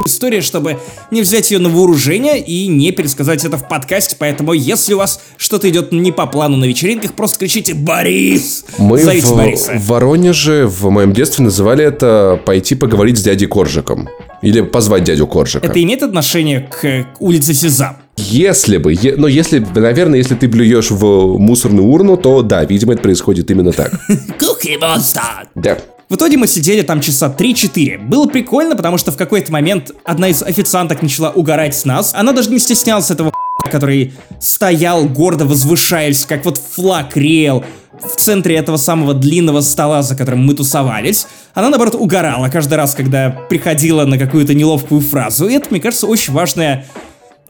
[0.07, 0.79] история, чтобы
[1.11, 5.21] не взять ее на вооружение и не пересказать это в подкасте, поэтому если у вас
[5.37, 9.73] что-то идет не по плану на вечеринках, просто кричите «Борис!» Мы Зовите в, Бориса.
[9.73, 14.09] в Воронеже в моем детстве называли это пойти поговорить с дядей Коржиком.
[14.43, 15.67] Или позвать дядю Коржика.
[15.67, 17.97] Это имеет отношение к улице Сезам?
[18.17, 22.93] Если бы, е- но если, наверное, если ты блюешь в мусорную урну, то да, видимо,
[22.93, 23.90] это происходит именно так.
[24.38, 25.49] Куки монстр!
[25.55, 25.79] Да.
[26.09, 27.99] В итоге мы сидели там часа 3-4.
[27.99, 32.12] Было прикольно, потому что в какой-то момент одна из официанток начала угорать с нас.
[32.14, 33.33] Она даже не стеснялась этого
[33.71, 37.64] который стоял гордо возвышаясь, как вот флаг реял
[38.01, 41.27] в центре этого самого длинного стола, за которым мы тусовались.
[41.55, 45.47] Она, наоборот, угорала каждый раз, когда приходила на какую-то неловкую фразу.
[45.47, 46.87] И это, мне кажется, очень важное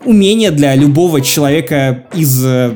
[0.05, 2.75] умение для любого человека из э,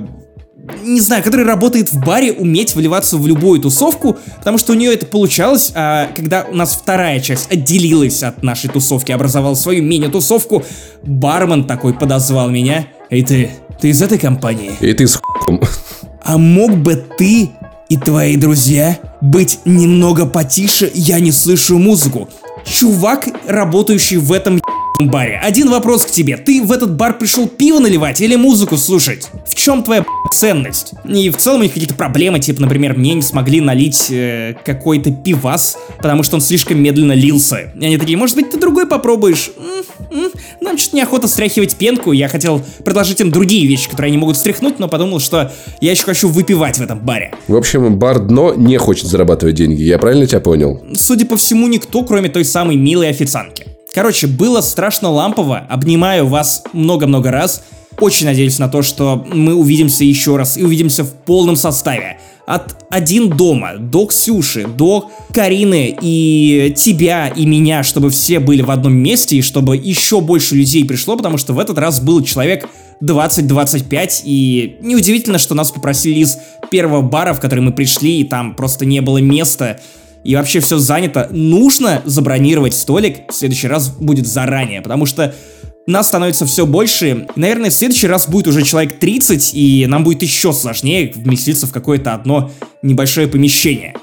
[0.83, 4.95] не знаю, который работает в баре, уметь вливаться в любую тусовку, потому что у нее
[4.95, 10.65] это получалось, а когда у нас вторая часть отделилась от нашей тусовки, образовала свою мини-тусовку,
[11.03, 12.87] бармен такой подозвал меня.
[13.11, 13.51] Эй ты,
[13.81, 14.73] ты из этой компании?
[14.81, 15.61] И ты с хуем.
[16.23, 17.51] А мог бы ты
[17.89, 22.29] и твои друзья быть немного потише, я не слышу музыку.
[22.71, 24.61] Чувак, работающий в этом
[25.01, 25.41] баре.
[25.43, 26.37] Один вопрос к тебе.
[26.37, 29.29] Ты в этот бар пришел пиво наливать или музыку слушать?
[29.47, 30.93] В чем твоя ценность?
[31.09, 35.13] И в целом у них какие-то проблемы, типа, например, мне не смогли налить э, какой-то
[35.13, 37.73] пивас, потому что он слишком медленно лился.
[37.81, 39.51] И они такие, может быть, ты другой попробуешь?
[39.57, 42.11] М, м, Нам что-то неохота стряхивать пенку.
[42.11, 46.03] Я хотел предложить им другие вещи, которые они могут стряхнуть, но подумал, что я еще
[46.03, 47.33] хочу выпивать в этом баре.
[47.47, 49.81] В общем, бар дно не хочет зарабатывать деньги.
[49.83, 50.83] Я правильно тебя понял?
[50.95, 53.67] Судя по всему, никто, кроме той самой милой официантки.
[53.95, 55.59] Короче, было страшно лампово.
[55.69, 57.63] Обнимаю вас много-много раз.
[58.01, 62.19] Очень надеюсь на то, что мы увидимся еще раз и увидимся в полном составе.
[62.47, 68.71] От один дома до Ксюши, до Карины и тебя и меня, чтобы все были в
[68.71, 72.69] одном месте и чтобы еще больше людей пришло, потому что в этот раз был человек
[73.03, 76.39] 20-25, и неудивительно, что нас попросили из
[76.71, 79.81] первого бара, в который мы пришли, и там просто не было места,
[80.29, 81.27] и вообще все занято.
[81.31, 85.35] Нужно забронировать столик, в следующий раз будет заранее, потому что
[85.87, 87.09] нас становится все больше.
[87.09, 91.67] И, наверное, в следующий раз будет уже человек 30, и нам будет еще сложнее вместиться
[91.67, 92.51] в какое-то одно
[92.83, 93.95] небольшое помещение.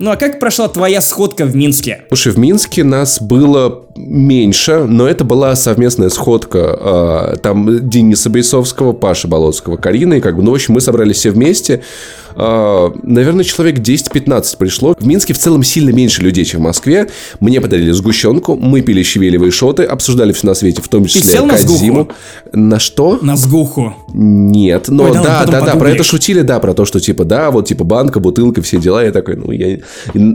[0.00, 2.02] Ну а как прошла твоя сходка в Минске?
[2.08, 8.92] Слушай, в Минске нас было меньше, но это была совместная сходка э, там Дениса Бейсовского,
[8.92, 11.82] Паши Болотского, Карины, и как бы, ну, в общем, мы собрались все вместе,
[12.34, 14.94] э, наверное, человек 10-15 пришло.
[14.98, 17.08] В Минске в целом сильно меньше людей, чем в Москве.
[17.40, 21.26] Мне подарили сгущенку, мы пили щавелевые шоты, обсуждали все на свете, в том числе Ты
[21.28, 22.08] сел на.
[22.52, 23.18] На что?
[23.20, 23.94] На сгуху.
[24.14, 27.24] Нет, но Ой, да, да, да, да, про это шутили, да, про то, что типа,
[27.24, 29.04] да, вот типа банка, бутылка, все дела.
[29.04, 29.78] Я такой, ну, я...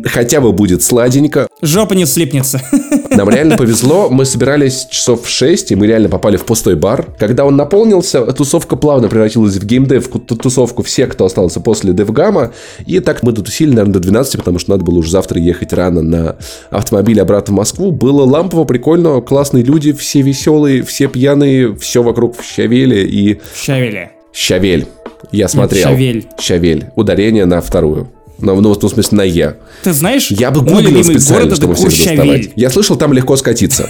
[0.05, 1.47] хотя бы будет сладенько.
[1.61, 2.61] Жопа не слипнется.
[3.09, 7.07] Нам реально повезло, мы собирались часов в 6, и мы реально попали в пустой бар.
[7.17, 12.53] Когда он наполнился, тусовка плавно превратилась в геймдев, тусовку всех, кто остался после Девгама.
[12.85, 16.01] И так мы дотусили, наверное, до 12, потому что надо было уже завтра ехать рано
[16.01, 16.35] на
[16.69, 17.91] автомобиле обратно в Москву.
[17.91, 23.39] Было лампово, прикольно, классные люди, все веселые, все пьяные, все вокруг в щавеле и...
[23.55, 24.11] Щавели.
[24.33, 24.87] Щавель.
[25.31, 25.83] Я смотрел.
[25.83, 26.27] щавель.
[26.39, 26.85] Щавель.
[26.95, 28.09] Ударение на вторую.
[28.39, 29.55] Ну, ну, в смысле, на «е».
[29.83, 32.49] Ты знаешь, Я бы гуглил специально, чтобы всех доставать.
[32.55, 33.89] Я слышал, там легко скатиться.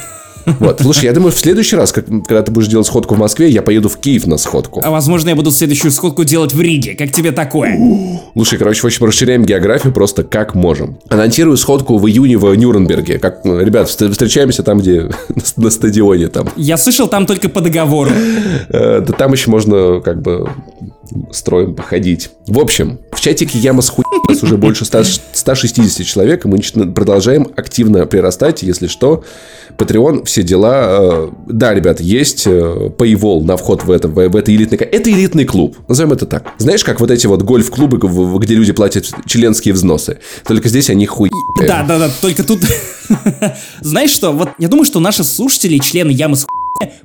[0.59, 3.47] Вот, слушай, я думаю, в следующий раз, как- когда ты будешь делать сходку в Москве,
[3.49, 4.81] я поеду в Киев на сходку.
[4.83, 6.95] А возможно, я буду следующую сходку делать в Риге.
[6.95, 7.79] Как тебе такое?
[8.33, 10.97] Слушай, короче, в общем, расширяем географию просто как можем.
[11.07, 13.19] Анонсирую сходку в июне в Нюрнберге.
[13.19, 15.09] Как, ну, ребят, вст- встречаемся там, где
[15.55, 16.49] на стадионе там.
[16.57, 18.11] Я слышал там только по договору.
[18.67, 20.49] Э, Да там еще можно как бы
[21.31, 22.29] строем походить.
[22.47, 26.47] В общем, в чатике Яма с хуй у нас уже больше 100 160 человек, и
[26.47, 26.59] мы
[26.93, 29.23] продолжаем активно прирастать, если что.
[29.77, 30.85] Patreon, все дела.
[30.87, 32.49] Э, Да, ребят, есть э,
[32.97, 34.77] paywall на вход в это, в, в это элитный...
[34.77, 36.53] Это элитный клуб, назовем это так.
[36.57, 37.97] Знаешь, как вот эти вот гольф-клубы,
[38.39, 40.19] где люди платят членские взносы.
[40.45, 41.29] Только здесь они хуй...
[41.59, 42.61] Да, да, да, только тут...
[43.81, 46.45] Знаешь что, вот я думаю, что наши слушатели, члены Ямы с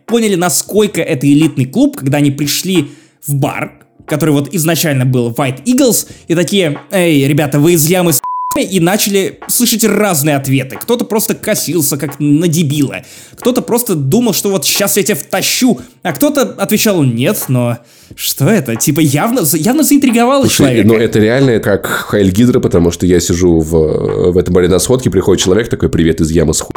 [0.07, 2.91] поняли, насколько это элитный клуб, когда они пришли
[3.27, 8.13] в бар, который вот изначально был White Eagles, и такие, эй, ребята, вы из Ямы
[8.13, 10.77] с хуйня?» и начали слышать разные ответы.
[10.77, 13.03] Кто-то просто косился, как на дебила.
[13.37, 15.81] Кто-то просто думал, что вот сейчас я тебя втащу.
[16.03, 17.79] А кто-то отвечал, нет, но
[18.15, 18.77] что это?
[18.77, 20.89] Типа явно, явно заинтриговало Слушай, человека.
[20.89, 24.79] ну это реально как Хайль Гидра, потому что я сижу в, в этом баре на
[24.79, 26.73] сходке, приходит человек такой, привет из ямы с хуй.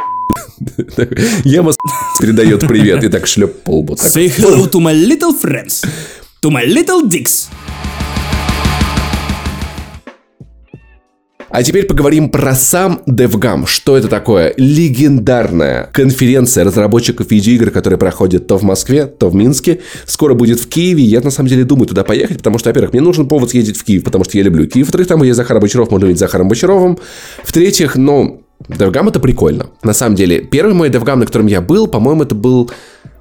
[1.44, 1.76] Яма с
[2.20, 3.96] передает привет и так шлеп по лбу.
[3.96, 4.06] Так.
[4.06, 5.84] Say hello to my little friends.
[6.42, 7.48] To my little dicks.
[11.48, 13.66] А теперь поговорим про сам DevGam.
[13.66, 14.52] Что это такое?
[14.56, 19.82] Легендарная конференция разработчиков видеоигр, которая проходит то в Москве, то в Минске.
[20.04, 21.04] Скоро будет в Киеве.
[21.04, 23.84] Я на самом деле думаю туда поехать, потому что, во-первых, мне нужен повод съездить в
[23.84, 24.86] Киев, потому что я люблю Киев.
[24.86, 26.98] Во-вторых, там есть Захар Бочаров, можно видеть Захаром Бочаровым.
[27.44, 29.68] В-третьих, ну, DevGAMM это прикольно.
[29.84, 32.68] На самом деле, первый мой DevGAMM, на котором я был, по-моему, это был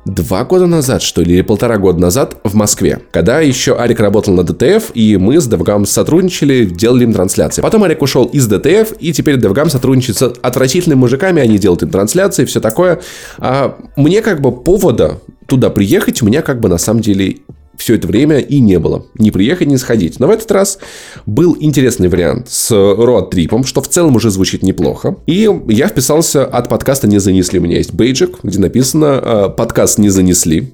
[0.05, 4.33] два года назад, что ли, или полтора года назад в Москве, когда еще Арик работал
[4.33, 7.61] на ДТФ, и мы с DevGAMM сотрудничали, делали им трансляции.
[7.61, 11.89] Потом Арик ушел из ДТФ, и теперь DevGAMM сотрудничает с отвратительными мужиками, они делают им
[11.89, 13.01] трансляции, все такое.
[13.37, 17.37] А мне как бы повода туда приехать, у меня как бы на самом деле
[17.81, 19.07] все это время и не было.
[19.15, 20.19] Не приехать, не сходить.
[20.19, 20.77] Но в этот раз
[21.25, 25.17] был интересный вариант с роад-трипом, что в целом уже звучит неплохо.
[25.25, 27.59] И я вписался от подкаста «Не занесли».
[27.59, 30.73] У меня есть бейджик, где написано э, «Подкаст не занесли».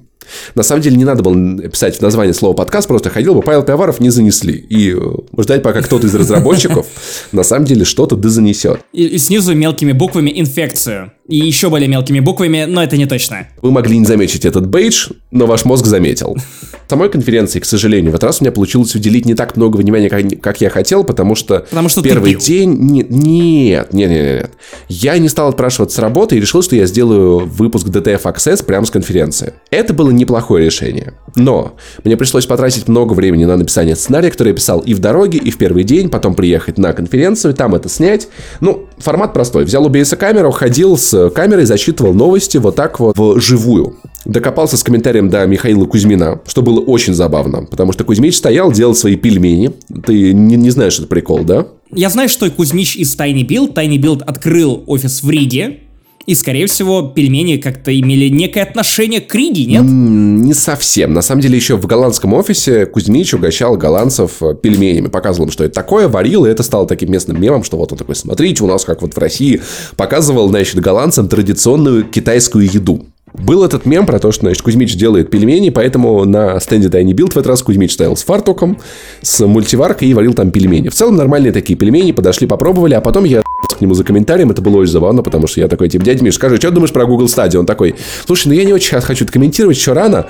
[0.54, 3.62] На самом деле не надо было писать в название слово подкаст, просто ходил бы Павел
[3.62, 4.52] Пиаваров не занесли.
[4.52, 5.00] И э,
[5.38, 6.86] ждать, пока кто-то из разработчиков
[7.32, 8.80] на самом деле что-то да занесет.
[8.92, 11.12] И, и снизу мелкими буквами инфекцию.
[11.28, 13.48] И еще более мелкими буквами, но это не точно.
[13.60, 16.38] Вы могли не заметить этот бейдж, но ваш мозг заметил.
[16.88, 20.08] Самой конференции, к сожалению, в этот раз у меня получилось уделить не так много внимания,
[20.08, 22.72] как, как я хотел, потому что, Потому что первый день...
[22.72, 24.50] Нет, нет, нет, нет, нет.
[24.88, 28.86] Я не стал отпрашиваться с работы и решил, что я сделаю выпуск DTF Access прямо
[28.86, 29.52] с конференции.
[29.70, 31.12] Это было неплохое решение.
[31.36, 35.38] Но мне пришлось потратить много времени на написание сценария, который я писал и в дороге,
[35.38, 38.28] и в первый день, потом приехать на конференцию, там это снять.
[38.60, 39.64] Ну, формат простой.
[39.64, 43.96] Взял OBS камеру, ходил с камерой, зачитывал новости вот так вот вживую.
[44.24, 48.94] Докопался с комментарием до Михаила Кузьмина, что было очень забавно, потому что Кузьмич стоял, делал
[48.94, 49.72] свои пельмени.
[50.06, 51.66] Ты не, не знаешь, что это прикол, да?
[51.92, 53.74] Я знаю, что Кузьмич из Tiny Build.
[53.74, 55.80] Tiny Build открыл офис в Риге.
[56.28, 59.80] И, скорее всего, пельмени как-то имели некое отношение к Риге, нет?
[59.80, 61.14] М, Не совсем.
[61.14, 65.08] На самом деле, еще в голландском офисе Кузьмич угощал голландцев э, пельменями.
[65.08, 67.98] Показывал им, что это такое, варил, и это стало таким местным мемом, что вот он
[67.98, 69.62] такой, смотрите, у нас как вот в России.
[69.96, 73.06] Показывал, значит, голландцам традиционную китайскую еду.
[73.38, 77.30] Был этот мем про то, что, значит, Кузьмич делает пельмени, поэтому на стенде Tiny Build
[77.30, 78.78] в этот раз Кузьмич стоял с фартуком,
[79.22, 80.88] с мультиваркой и варил там пельмени.
[80.88, 83.42] В целом нормальные такие пельмени, подошли, попробовали, а потом я
[83.78, 86.34] к нему за комментарием, это было очень забавно, потому что я такой, типа, дядя Миш,
[86.34, 87.58] скажи, что думаешь про Google Stadia?
[87.58, 87.94] Он такой,
[88.26, 90.26] слушай, ну я не очень хочу это комментировать, еще рано.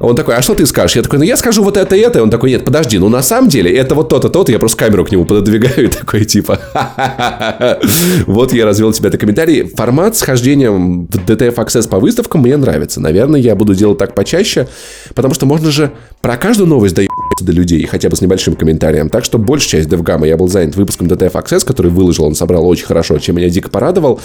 [0.00, 0.96] Он такой, а что ты скажешь?
[0.96, 2.22] Я такой, ну я скажу вот это и это.
[2.22, 4.52] Он такой, нет, подожди, ну на самом деле это вот то-то, то-то.
[4.52, 6.60] Я просто камеру к нему пододвигаю и такой, типа,
[8.26, 9.68] вот я развел тебе это комментарий.
[9.68, 13.00] Формат с в DTF Access по выставкам мне нравится.
[13.00, 14.68] Наверное, я буду делать так почаще,
[15.14, 19.10] потому что можно же про каждую новость доебаться до людей, хотя бы с небольшим комментарием.
[19.10, 22.66] Так что большая часть DevGamma я был занят выпуском DTF Access, который выложил, он собрал
[22.66, 24.20] очень хорошо, чем меня дико порадовал.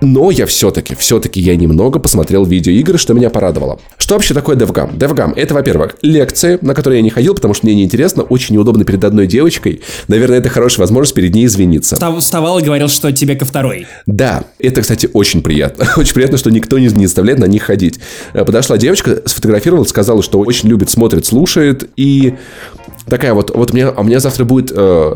[0.00, 3.78] Но я все-таки, все-таки я немного посмотрел видеоигры, что меня порадовало.
[3.96, 4.98] Что вообще такое DevGam?
[4.98, 8.84] DevGam— это, во-первых, лекции, на которые я не ходил, потому что мне неинтересно, очень неудобно
[8.84, 9.80] перед одной девочкой.
[10.08, 11.96] Наверное, это хорошая возможность перед ней извиниться.
[12.18, 13.86] Вставал и говорил, что тебе ко второй.
[14.06, 15.88] Да, это, кстати, очень приятно.
[15.96, 17.98] Очень приятно, что никто не, не заставляет на них ходить.
[18.32, 22.34] Э, подошла девочка, сфотографировала, сказала, что очень любит, смотрит, слушает, и
[23.06, 25.12] такая вот, вот у меня, у меня завтра будет э,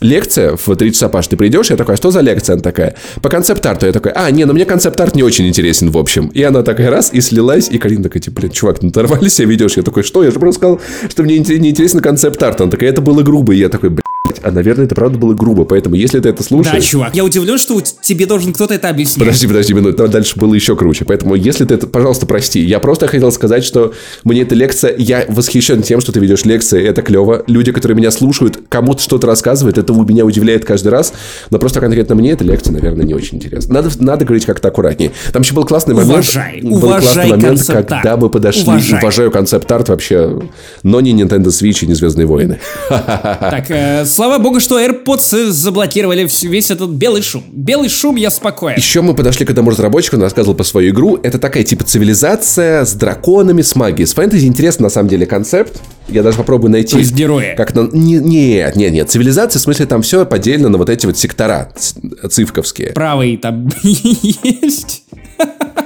[0.00, 1.70] лекция в 3 часа, Паш, ты придешь?
[1.70, 2.54] Я такая, что за лекция?
[2.54, 3.86] Она такая, по концепт-арту.
[3.86, 6.28] Я такой, а, не, ну мне концепт-арт не очень интересен, в общем.
[6.28, 9.48] И она такая раз, и слилась, и Карина такая, типа, блин, чувак, ты оторвали себя
[9.48, 9.76] ведешь?
[9.76, 10.24] Я такой, что?
[10.24, 12.60] Я же просто сказал, что мне не интересен концепт-арт.
[12.60, 13.54] Она такая, это было грубо.
[13.54, 14.02] И я такой, блин,
[14.42, 16.84] а, наверное, это правда было грубо, поэтому если ты это слушаешь...
[16.84, 19.18] Да, чувак, я удивлен, что тебе должен кто-то это объяснить.
[19.18, 21.86] Подожди, подожди минуту, там дальше было еще круче, поэтому если ты это...
[21.86, 23.92] Пожалуйста, прости, я просто хотел сказать, что
[24.24, 24.94] мне эта лекция...
[24.96, 27.44] Я восхищен тем, что ты ведешь лекции, это клево.
[27.46, 31.12] Люди, которые меня слушают, кому-то что-то рассказывают, это меня удивляет каждый раз,
[31.50, 33.74] но просто конкретно мне эта лекция, наверное, не очень интересна.
[33.74, 35.12] Надо, надо говорить как-то аккуратнее.
[35.32, 36.12] Там еще был классный момент...
[36.12, 38.62] Уважай, был уважай классный момент, когда мы подошли...
[38.62, 38.98] Уважай.
[38.98, 40.38] Уважаю концепт-арт вообще,
[40.82, 42.58] но не Nintendo Switch и не Звездные войны.
[42.88, 47.42] Так, э, слава богу, что AirPods заблокировали весь этот белый шум.
[47.50, 48.76] Белый шум, я спокоен.
[48.76, 51.18] Еще мы подошли к одному разработчику, он рассказывал по свою игру.
[51.22, 54.06] Это такая типа цивилизация с драконами, с магией.
[54.06, 55.80] С фэнтези интересный на самом деле концепт.
[56.08, 56.92] Я даже попробую найти...
[56.92, 57.54] То есть герои?
[57.56, 57.88] Как на...
[57.92, 59.10] не, нет, нет, нет.
[59.10, 61.72] Цивилизация, в смысле, там все поделено на вот эти вот сектора
[62.30, 62.92] цивковские.
[62.92, 65.01] Правые там есть.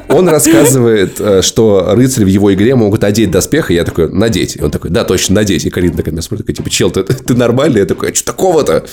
[0.08, 4.56] Он рассказывает, э, что рыцари в его игре могут одеть доспех, и я такой, надеть.
[4.56, 5.66] И он такой, да, точно, надеть.
[5.66, 7.80] И Карина такая меня смотрит, такая, типа, чел, ты, ты нормальный?
[7.80, 8.86] Я такой, а что такого-то?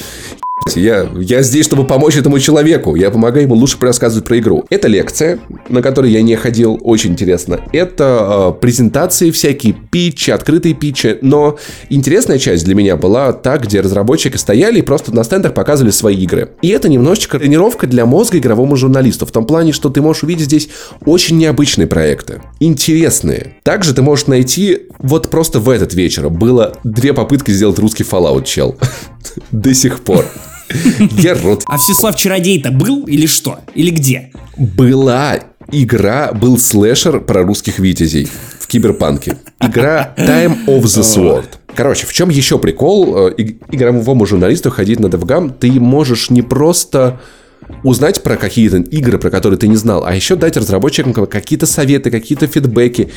[0.75, 2.95] Я, я здесь, чтобы помочь этому человеку.
[2.95, 4.65] Я помогаю ему лучше рассказывать про игру.
[4.69, 7.59] Это лекция, на которой я не ходил, очень интересно.
[7.71, 11.17] Это э, презентации всякие, питчи, открытые питчи.
[11.21, 11.57] Но
[11.89, 16.15] интересная часть для меня была та, где разработчики стояли и просто на стендах показывали свои
[16.15, 16.51] игры.
[16.61, 19.25] И это немножечко тренировка для мозга игровому журналисту.
[19.25, 20.69] В том плане, что ты можешь увидеть здесь
[21.05, 22.41] очень необычные проекты.
[22.59, 23.57] Интересные.
[23.63, 26.29] Также ты можешь найти вот просто в этот вечер.
[26.29, 28.75] Было две попытки сделать русский Fallout, чел.
[29.51, 30.25] До сих пор.
[30.99, 31.63] Герод.
[31.65, 33.59] А Всеслав Чародей-то был или что?
[33.75, 34.31] Или где?
[34.57, 35.39] Была
[35.71, 38.27] игра, был слэшер про русских витязей
[38.59, 39.37] в киберпанке.
[39.59, 41.45] Игра Time of the Sword.
[41.75, 43.29] Короче, в чем еще прикол?
[43.29, 47.19] Э, игровому журналисту ходить на DevGam, ты можешь не просто
[47.83, 52.11] узнать про какие-то игры, про которые ты не знал, а еще дать разработчикам какие-то советы,
[52.11, 53.11] какие-то фидбэки.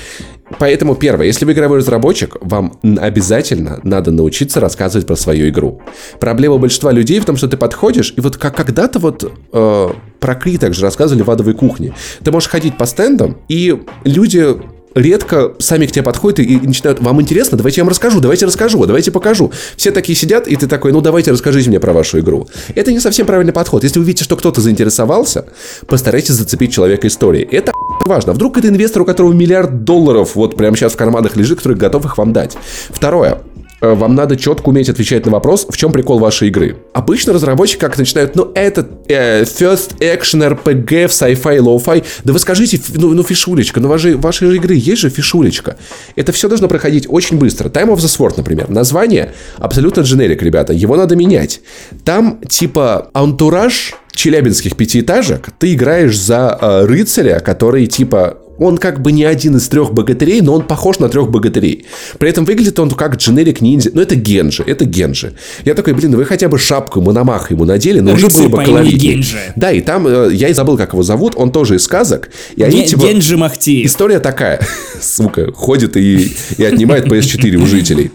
[0.59, 5.83] Поэтому, первое, если вы игровой разработчик, вам обязательно надо научиться рассказывать про свою игру.
[6.21, 9.89] Проблема большинства людей в том, что ты подходишь, и вот как когда-то вот э,
[10.21, 11.95] про Кри также рассказывали в адовой кухне.
[12.23, 14.57] Ты можешь ходить по стендам, и люди
[14.97, 18.85] редко сами к тебе подходят и, начинают, вам интересно, давайте я вам расскажу, давайте расскажу,
[18.87, 19.53] давайте покажу.
[19.77, 22.49] Все такие сидят, и ты такой, ну давайте расскажите мне про вашу игру.
[22.75, 23.85] Это не совсем правильный подход.
[23.85, 25.45] Если вы видите, что кто-то заинтересовался,
[25.87, 27.47] постарайтесь зацепить человека историей.
[27.51, 27.73] Это
[28.05, 28.33] важно.
[28.33, 32.07] Вдруг это инвестор, у которого миллиард долларов вот прямо сейчас в карманах лежит, который готов
[32.07, 32.57] их вам дать.
[32.91, 33.39] Второе.
[33.81, 36.77] Э, вам надо четко уметь отвечать на вопрос, в чем прикол вашей игры.
[36.95, 42.05] Обычно разработчики как начинают, ну, это э, First Action RPG в sci-fi, low-fi.
[42.25, 45.77] Да вы скажите, ну, ну фишулечка, ну, вашей, вашей игры есть же фишулечка.
[46.15, 47.69] Это все должно проходить очень быстро.
[47.69, 48.71] Time of the Sword, например.
[48.71, 50.73] Название абсолютно дженерик, ребята.
[50.73, 51.61] Его надо менять.
[52.05, 59.13] Там типа антураж челябинских пятиэтажек, ты играешь за э, рыцаря, который типа он как бы
[59.13, 61.87] не один из трех богатырей, но он похож на трех богатырей.
[62.19, 63.91] При этом выглядит он как дженерик ниндзя.
[63.93, 65.35] Ну, это Генжи, это Генжи.
[65.65, 69.25] Я такой, блин, вы хотя бы шапку Мономаха ему надели, но уже было бы колоритнее.
[69.57, 72.31] Да, и там, э, я и забыл, как его зовут, он тоже из сказок.
[72.57, 73.87] И они, Ген, типа, Генжи Махтиев.
[73.87, 74.61] История такая,
[75.01, 78.11] сука, ходит и, и отнимает PS4 у жителей.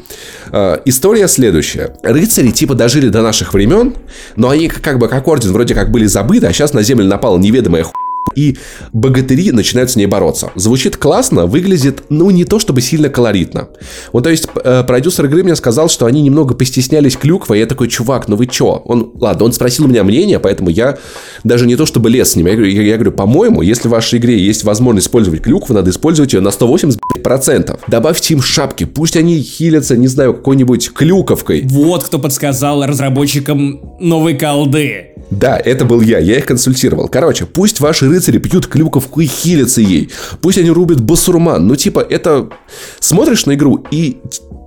[0.52, 1.96] Uh, история следующая.
[2.04, 3.94] Рыцари типа дожили до наших времен,
[4.36, 7.38] но они как бы как орден вроде как были забыты, а сейчас на землю напала
[7.38, 8.58] неведомая хуйня и
[8.94, 10.52] богатыри начинают с ней бороться.
[10.56, 13.70] Звучит классно, выглядит, ну, не то чтобы сильно колоритно.
[14.14, 17.66] Вот, то есть, э, продюсер игры мне сказал, что они немного постеснялись клюква, и я
[17.66, 18.82] такой, чувак, ну вы чё?
[18.86, 20.98] Он, ладно, он спросил у меня мнение, поэтому я
[21.44, 22.48] даже не то чтобы лез с ним.
[22.48, 25.90] Я говорю, я, я говорю по-моему, если в вашей игре есть возможность использовать клюкву, надо
[25.90, 27.80] использовать ее на 180%.
[27.88, 31.64] Добавьте им шапки, пусть они хилятся, не знаю, какой-нибудь клюковкой.
[31.66, 35.11] Вот кто подсказал разработчикам новой колды.
[35.32, 37.08] Да, это был я, я их консультировал.
[37.08, 40.12] Короче, пусть ваши рыцари пьют клюковку и хилятся ей.
[40.42, 41.66] Пусть они рубят басурман.
[41.66, 42.50] Ну, типа, это...
[43.00, 44.18] Смотришь на игру и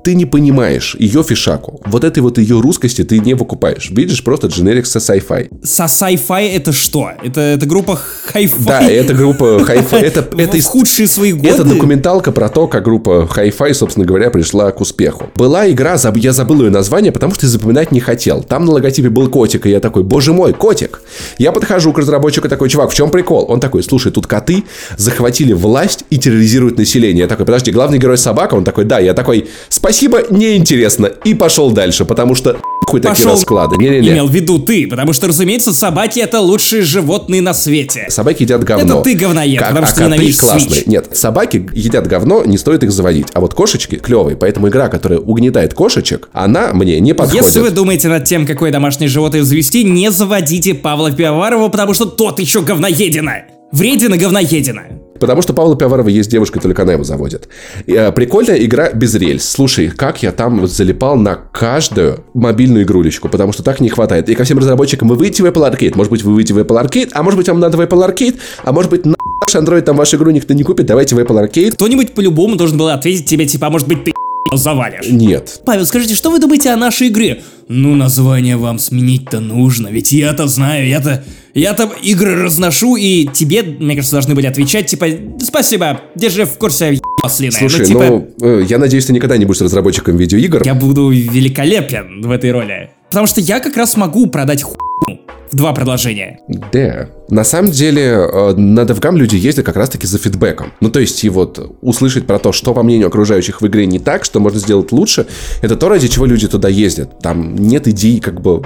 [0.05, 1.81] ты не понимаешь ее фишаку.
[1.87, 3.91] Вот этой вот ее русскости ты не выкупаешь.
[3.91, 5.49] Видишь просто дженерик со sci-fi.
[5.65, 7.11] Со sci-fi это что?
[7.23, 7.99] Это, это группа
[8.35, 8.65] Hi-Fi?
[8.67, 10.01] Да, это группа Hi-Fi.
[10.01, 11.49] Это, это в худшие свои годы?
[11.49, 15.31] Это документалка про то, как группа Hi-Fi, собственно говоря, пришла к успеху.
[15.37, 18.43] Была игра, я забыл ее название, потому что запоминать не хотел.
[18.43, 21.03] Там на логотипе был котик, и я такой, боже мой, котик.
[21.39, 23.47] Я подхожу к разработчику такой, чувак, в чем прикол?
[23.49, 24.65] Он такой, слушай, тут коты
[24.99, 27.23] захватили власть и терроризируют население.
[27.23, 28.55] Я такой, подожди, главный герой собака?
[28.55, 28.99] Он такой, да.
[28.99, 31.07] Я такой, спасибо, неинтересно.
[31.25, 33.77] И пошел дальше, потому что хуй такие расклады.
[33.77, 34.11] Не-не-не.
[34.11, 38.07] Имел в виду ты, потому что, разумеется, собаки это лучшие животные на свете.
[38.09, 39.01] Собаки едят говно.
[39.01, 40.83] Это ты говноед, как, потому а что ненавидишь классные.
[40.87, 43.29] Нет, собаки едят говно, не стоит их заводить.
[43.33, 47.45] А вот кошечки клевые, поэтому игра, которая угнетает кошечек, она мне не подходит.
[47.45, 52.07] Если вы думаете над тем, какое домашнее животное завести, не заводите Павла Пивоварова, потому что
[52.07, 53.54] тот еще говноедина.
[53.75, 54.83] Вредина говноедина.
[55.19, 57.49] Потому что Павла Пиаварова есть девушка, только она его заводит.
[57.89, 59.49] Э, прикольная игра без рельс.
[59.49, 64.29] Слушай, как я там залипал на каждую мобильную игрулечку, потому что так не хватает.
[64.29, 65.97] И ко всем разработчикам, вы выйдете в Apple Arcade.
[65.97, 68.37] Может быть, вы выйдете в Apple Arcade, а может быть, вам надо в Apple Arcade,
[68.63, 69.17] а может быть, на
[69.53, 71.73] Android там вашу игру никто не купит, давайте в Apple Arcade.
[71.73, 74.13] Кто-нибудь по-любому должен был ответить тебе, типа, а может быть, ты
[74.55, 75.09] завалишь.
[75.09, 75.63] Нет.
[75.65, 77.43] Павел, скажите, что вы думаете о нашей игре?
[77.67, 81.25] Ну, название вам сменить-то нужно, ведь я-то знаю, я-то...
[81.55, 85.07] Я-то игры разношу, и тебе, мне кажется, должны были отвечать, типа,
[85.41, 86.99] спасибо, держи в курсе,
[87.29, 87.59] слиная.
[87.59, 90.63] Слушай, ну, типа, ну э, я надеюсь, ты никогда не будешь разработчиком видеоигр.
[90.65, 92.91] Я буду великолепен в этой роли.
[93.09, 95.21] Потому что я как раз могу продать хуйню
[95.55, 96.41] два предложения.
[96.73, 97.09] Да.
[97.29, 100.73] На самом деле, э, на DevGam люди ездят как раз-таки за фидбэком.
[100.81, 103.99] Ну, то есть, и вот услышать про то, что, по мнению окружающих в игре не
[103.99, 105.27] так, что можно сделать лучше,
[105.63, 107.19] это то, ради чего люди туда ездят.
[107.21, 108.63] Там нет идей, как бы,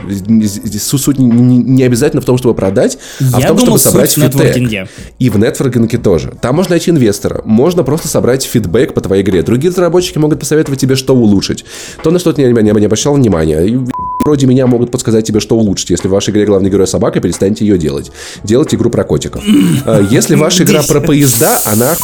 [0.79, 4.89] суть не обязательно в том, чтобы продать, а Я в том, думал, чтобы собрать фидбэк.
[5.19, 6.33] И в нетворкинге тоже.
[6.41, 9.43] Там можно найти инвестора, можно просто собрать фидбэк по твоей игре.
[9.43, 11.65] Другие разработчики могут посоветовать тебе, что улучшить.
[12.03, 13.87] То, на что ты не, не, не обращал внимания.
[14.25, 17.67] Вроде меня могут подсказать тебе, что улучшить, если в вашей игре главный герой собака, перестаньте
[17.67, 18.11] ее делать
[18.45, 19.43] делать игру про котиков.
[19.85, 21.95] Э, если ваша игра про поезда, она...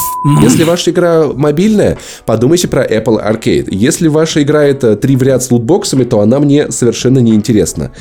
[0.42, 3.68] Если ваша игра мобильная, подумайте про Apple Arcade.
[3.70, 7.92] Если ваша игра это три в ряд с лутбоксами, то она мне совершенно не интересна.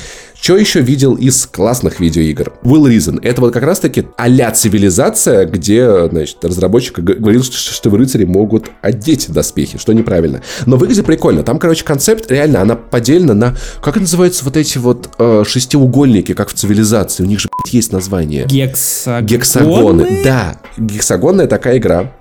[0.43, 2.51] Что еще видел из классных видеоигр?
[2.63, 3.17] Will Reason.
[3.23, 9.31] Это вот как раз-таки а цивилизация, где, значит, разработчик говорил, что, что рыцари могут одеть
[9.31, 10.41] доспехи, что неправильно.
[10.65, 11.43] Но выглядит прикольно.
[11.43, 13.55] Там, короче, концепт реально, она поделена на...
[13.81, 17.23] Как называются вот эти вот э, шестиугольники, как в цивилизации?
[17.23, 18.45] У них же есть название.
[18.45, 19.25] Гексагоны?
[19.25, 20.23] Гексагоны.
[20.25, 20.59] Да.
[20.77, 22.11] Гексагонная такая игра.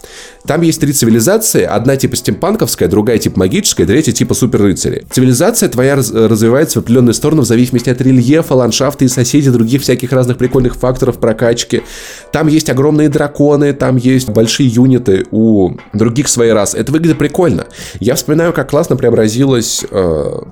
[0.46, 1.62] Там есть три цивилизации.
[1.62, 5.06] Одна типа стимпанковская, другая типа магическая, третья типа суперрыцари.
[5.10, 9.82] Цивилизация твоя раз, развивается в определенную сторону в зависимости от рельефа, ландшафта и соседей, других
[9.82, 11.82] всяких разных прикольных факторов прокачки.
[12.30, 16.74] Там есть огромные драконы, там есть большие юниты у других своей рас.
[16.74, 17.66] Это выглядит прикольно.
[18.00, 19.94] Я вспоминаю, как классно преобразилась э,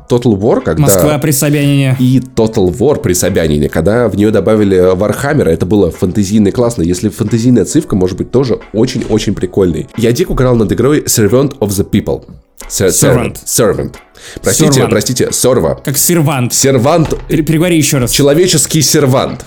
[0.09, 0.83] Total War, когда...
[0.83, 1.97] Москва при Собянине.
[1.99, 5.51] И Total War при Собянине, когда в нее добавили Вархаммера.
[5.51, 6.83] Это было фантазийно и классно.
[6.83, 9.89] Если фантазийная цивка, может быть тоже очень-очень прикольный.
[9.97, 12.25] Я дико играл над игрой Servant of the People.
[12.69, 13.35] Servant.
[13.45, 13.95] Servant.
[14.43, 14.89] Простите, Servant.
[14.91, 15.75] простите, серва.
[15.85, 16.53] Как сервант.
[16.53, 17.15] Сервант.
[17.29, 18.13] Переговори еще раз.
[18.13, 19.47] Человеческий сервант.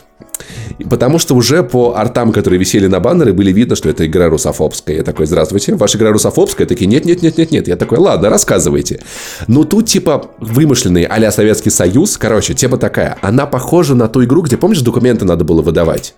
[0.90, 4.98] Потому что уже по артам, которые висели на баннере, были видно, что это игра русофобская.
[4.98, 6.68] Я такой, здравствуйте, ваша игра русофобская?
[6.68, 7.68] Такие, нет-нет-нет-нет-нет.
[7.68, 9.00] Я такой, ладно, рассказывайте.
[9.48, 12.18] Но тут типа вымышленный а Советский Союз.
[12.18, 13.18] Короче, тема такая.
[13.22, 16.16] Она похожа на ту игру, где, помнишь, документы надо было выдавать?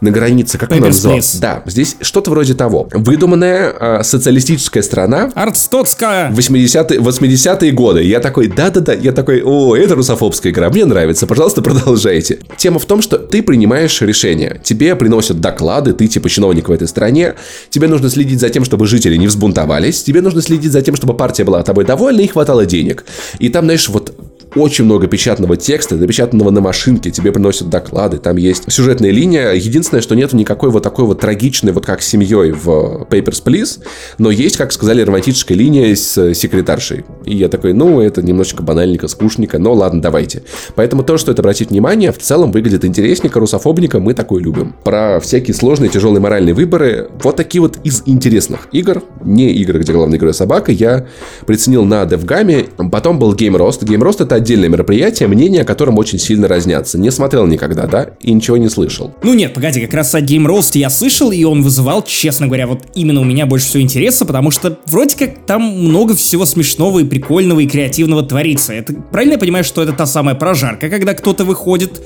[0.00, 1.36] На границе, как она называлась?
[1.36, 2.88] Да, здесь что-то вроде того.
[2.92, 5.30] Выдуманная э, социалистическая страна.
[5.34, 6.30] Артстотская.
[6.30, 8.02] 80-е 80 годы.
[8.02, 8.94] Я такой, да-да-да.
[8.94, 10.70] Я такой, о, это русофобская игра.
[10.70, 11.26] Мне нравится.
[11.26, 12.38] Пожалуйста, продолжайте.
[12.56, 14.60] Тема в том, что ты принимаешь принимаешь решение.
[14.62, 17.36] Тебе приносят доклады, ты типа чиновник в этой стране.
[17.70, 20.02] Тебе нужно следить за тем, чтобы жители не взбунтовались.
[20.02, 23.06] Тебе нужно следить за тем, чтобы партия была тобой довольна и хватало денег.
[23.38, 24.12] И там, знаешь, вот
[24.56, 29.52] очень много печатного текста, напечатанного на машинке, тебе приносят доклады, там есть сюжетная линия.
[29.52, 33.80] Единственное, что нету никакой вот такой вот трагичной, вот как с семьей в Papers, Please,
[34.18, 37.04] но есть, как сказали, романтическая линия с секретаршей.
[37.24, 40.42] И я такой, ну, это немножечко банальненько, скучненько, но ладно, давайте.
[40.74, 44.74] Поэтому то, что это обратить внимание, в целом выглядит интересненько, русофобника мы такое любим.
[44.84, 49.92] Про всякие сложные, тяжелые моральные выборы, вот такие вот из интересных игр, не игры, где
[49.92, 51.06] главной игрой собака, я
[51.46, 53.84] приценил на DevGame, потом был Game Roast.
[53.84, 56.98] Game Roast это отдельное мероприятие, мнения о котором очень сильно разнятся.
[56.98, 58.10] Не смотрел никогда, да?
[58.20, 59.12] И ничего не слышал.
[59.24, 62.68] Ну нет, погоди, как раз о Game Roast я слышал, и он вызывал, честно говоря,
[62.68, 67.00] вот именно у меня больше всего интереса, потому что вроде как там много всего смешного
[67.00, 68.72] и прикольного и креативного творится.
[68.72, 72.00] Это правильно я понимаю, что это та самая прожарка, когда кто-то выходит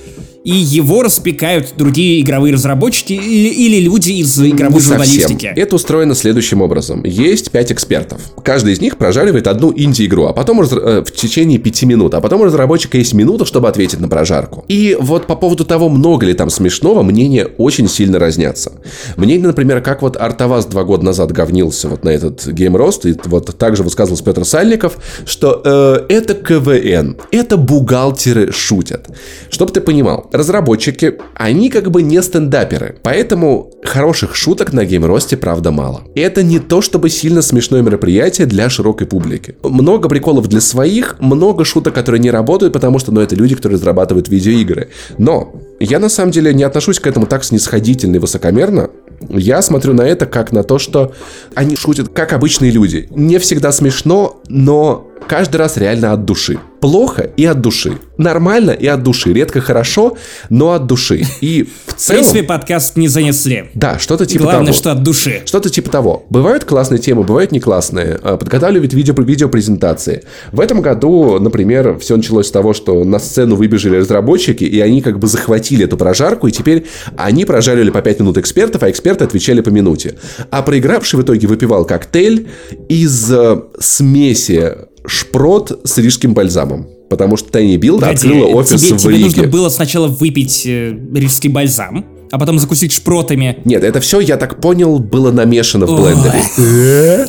[0.45, 5.32] и его распекают другие игровые разработчики или, или люди из игровой Не журналистики.
[5.32, 5.55] Совсем.
[5.55, 7.05] Это устроено следующим образом.
[7.05, 8.32] Есть пять экспертов.
[8.43, 12.14] Каждый из них прожаривает одну инди-игру, а потом э, в течение пяти минут.
[12.14, 14.64] А потом у разработчика есть минута, чтобы ответить на прожарку.
[14.68, 18.72] И вот по поводу того, много ли там смешного, мнения очень сильно разнятся.
[19.16, 23.57] Мнение, например, как вот Артаваз два года назад говнился вот на этот Roast, и вот
[23.59, 29.09] также высказывался Петр Сальников, что э, это КВН, это бухгалтеры шутят.
[29.51, 35.70] Чтобы ты понимал, разработчики, они как бы не стендаперы, поэтому хороших шуток на геймросте, правда,
[35.70, 36.03] мало.
[36.14, 39.57] И это не то, чтобы сильно смешное мероприятие для широкой публики.
[39.62, 43.76] Много приколов для своих, много шуток, которые не работают, потому что, ну, это люди, которые
[43.76, 44.89] разрабатывают видеоигры.
[45.18, 48.91] Но я на самом деле не отношусь к этому так снисходительно и высокомерно.
[49.28, 51.12] Я смотрю на это как на то, что
[51.55, 53.07] они шутят как обычные люди.
[53.11, 56.59] Не всегда смешно, но каждый раз реально от души.
[56.81, 57.99] Плохо и от души.
[58.16, 59.33] Нормально и от души.
[59.35, 60.16] Редко хорошо,
[60.49, 61.25] но от души.
[61.43, 62.23] И в целом...
[62.23, 63.66] В принципе, подкаст не занесли.
[63.75, 64.79] Да, что-то типа Главное, того.
[64.79, 65.43] что от души.
[65.45, 66.25] Что-то типа того.
[66.31, 68.18] Бывают классные темы, бывают не классные.
[68.23, 70.25] А, подготавливают видео, видеопрезентации.
[70.53, 75.03] В этом году, например, все началось с того, что на сцену выбежали разработчики, и они
[75.03, 79.25] как бы захватили эту прожарку, и теперь они прожарили по 5 минут экспертов, а эксперты
[79.25, 80.14] отвечали по минуте.
[80.51, 82.49] А проигравший в итоге выпивал коктейль
[82.89, 86.86] из э, смеси шпрот с рижским бальзамом.
[87.08, 89.24] Потому что Тайни Билд открыла офис тебе, в тебе Риге.
[89.24, 93.58] нужно было сначала выпить э, рижский бальзам, а потом закусить шпротами.
[93.64, 97.26] Нет, это все, я так понял, было намешано в блендере.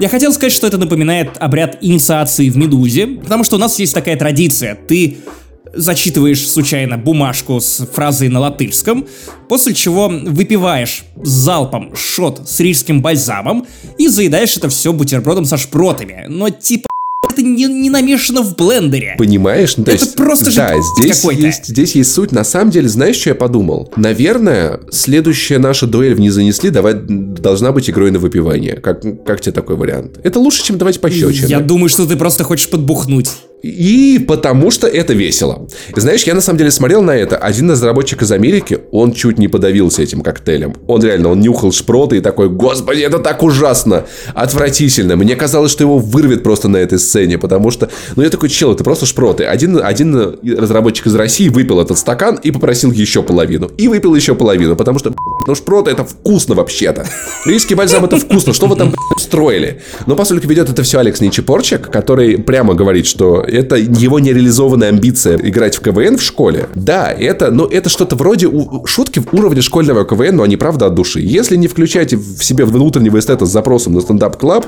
[0.00, 3.94] Я хотел сказать, что это напоминает обряд инициации в Медузе, потому что у нас есть
[3.94, 4.78] такая традиция.
[4.88, 5.18] Ты
[5.74, 9.06] зачитываешь случайно бумажку с фразой на латышском,
[9.48, 13.66] после чего выпиваешь залпом шот с рижским бальзамом
[13.98, 16.24] и заедаешь это все бутербродом со шпротами.
[16.28, 16.88] Но типа
[17.32, 19.14] это не, не намешано в блендере.
[19.18, 19.76] Понимаешь?
[19.76, 22.32] Ну, то это есть, просто же да, здесь есть, здесь есть суть.
[22.32, 23.92] На самом деле, знаешь, что я подумал?
[23.96, 28.76] Наверное, следующая наша дуэль в «Не занесли» давай, должна быть игрой на выпивание.
[28.76, 30.18] Как, как тебе такой вариант?
[30.22, 31.46] Это лучше, чем давать пощечины.
[31.46, 33.30] Я думаю, что ты просто хочешь подбухнуть.
[33.62, 35.68] И потому что это весело.
[35.94, 37.36] Знаешь, я на самом деле смотрел на это.
[37.36, 40.74] Один из разработчиков из Америки, он чуть не подавился этим коктейлем.
[40.88, 44.04] Он реально, он нюхал шпроты и такой, господи, это так ужасно,
[44.34, 45.16] отвратительно.
[45.16, 48.72] Мне казалось, что его вырвет просто на этой сцене, потому что, ну я такой, чел,
[48.72, 49.44] это просто шпроты.
[49.44, 53.70] Один, один разработчик из России выпил этот стакан и попросил еще половину.
[53.76, 55.14] И выпил еще половину, потому что,
[55.46, 57.06] ну шпроты это вкусно вообще-то.
[57.46, 59.82] Рижский бальзам это вкусно, что вы там строили?
[60.06, 65.36] Но поскольку ведет это все Алекс Ничипорчик, который прямо говорит, что это его нереализованная амбиция
[65.36, 66.68] играть в КВН в школе.
[66.74, 70.86] Да, это, но это что-то вроде у, шутки в уровне школьного КВН, но они правда
[70.86, 71.20] от души.
[71.20, 74.66] Если не включаете в себе внутреннего эстета с запросом на стендап-клаб,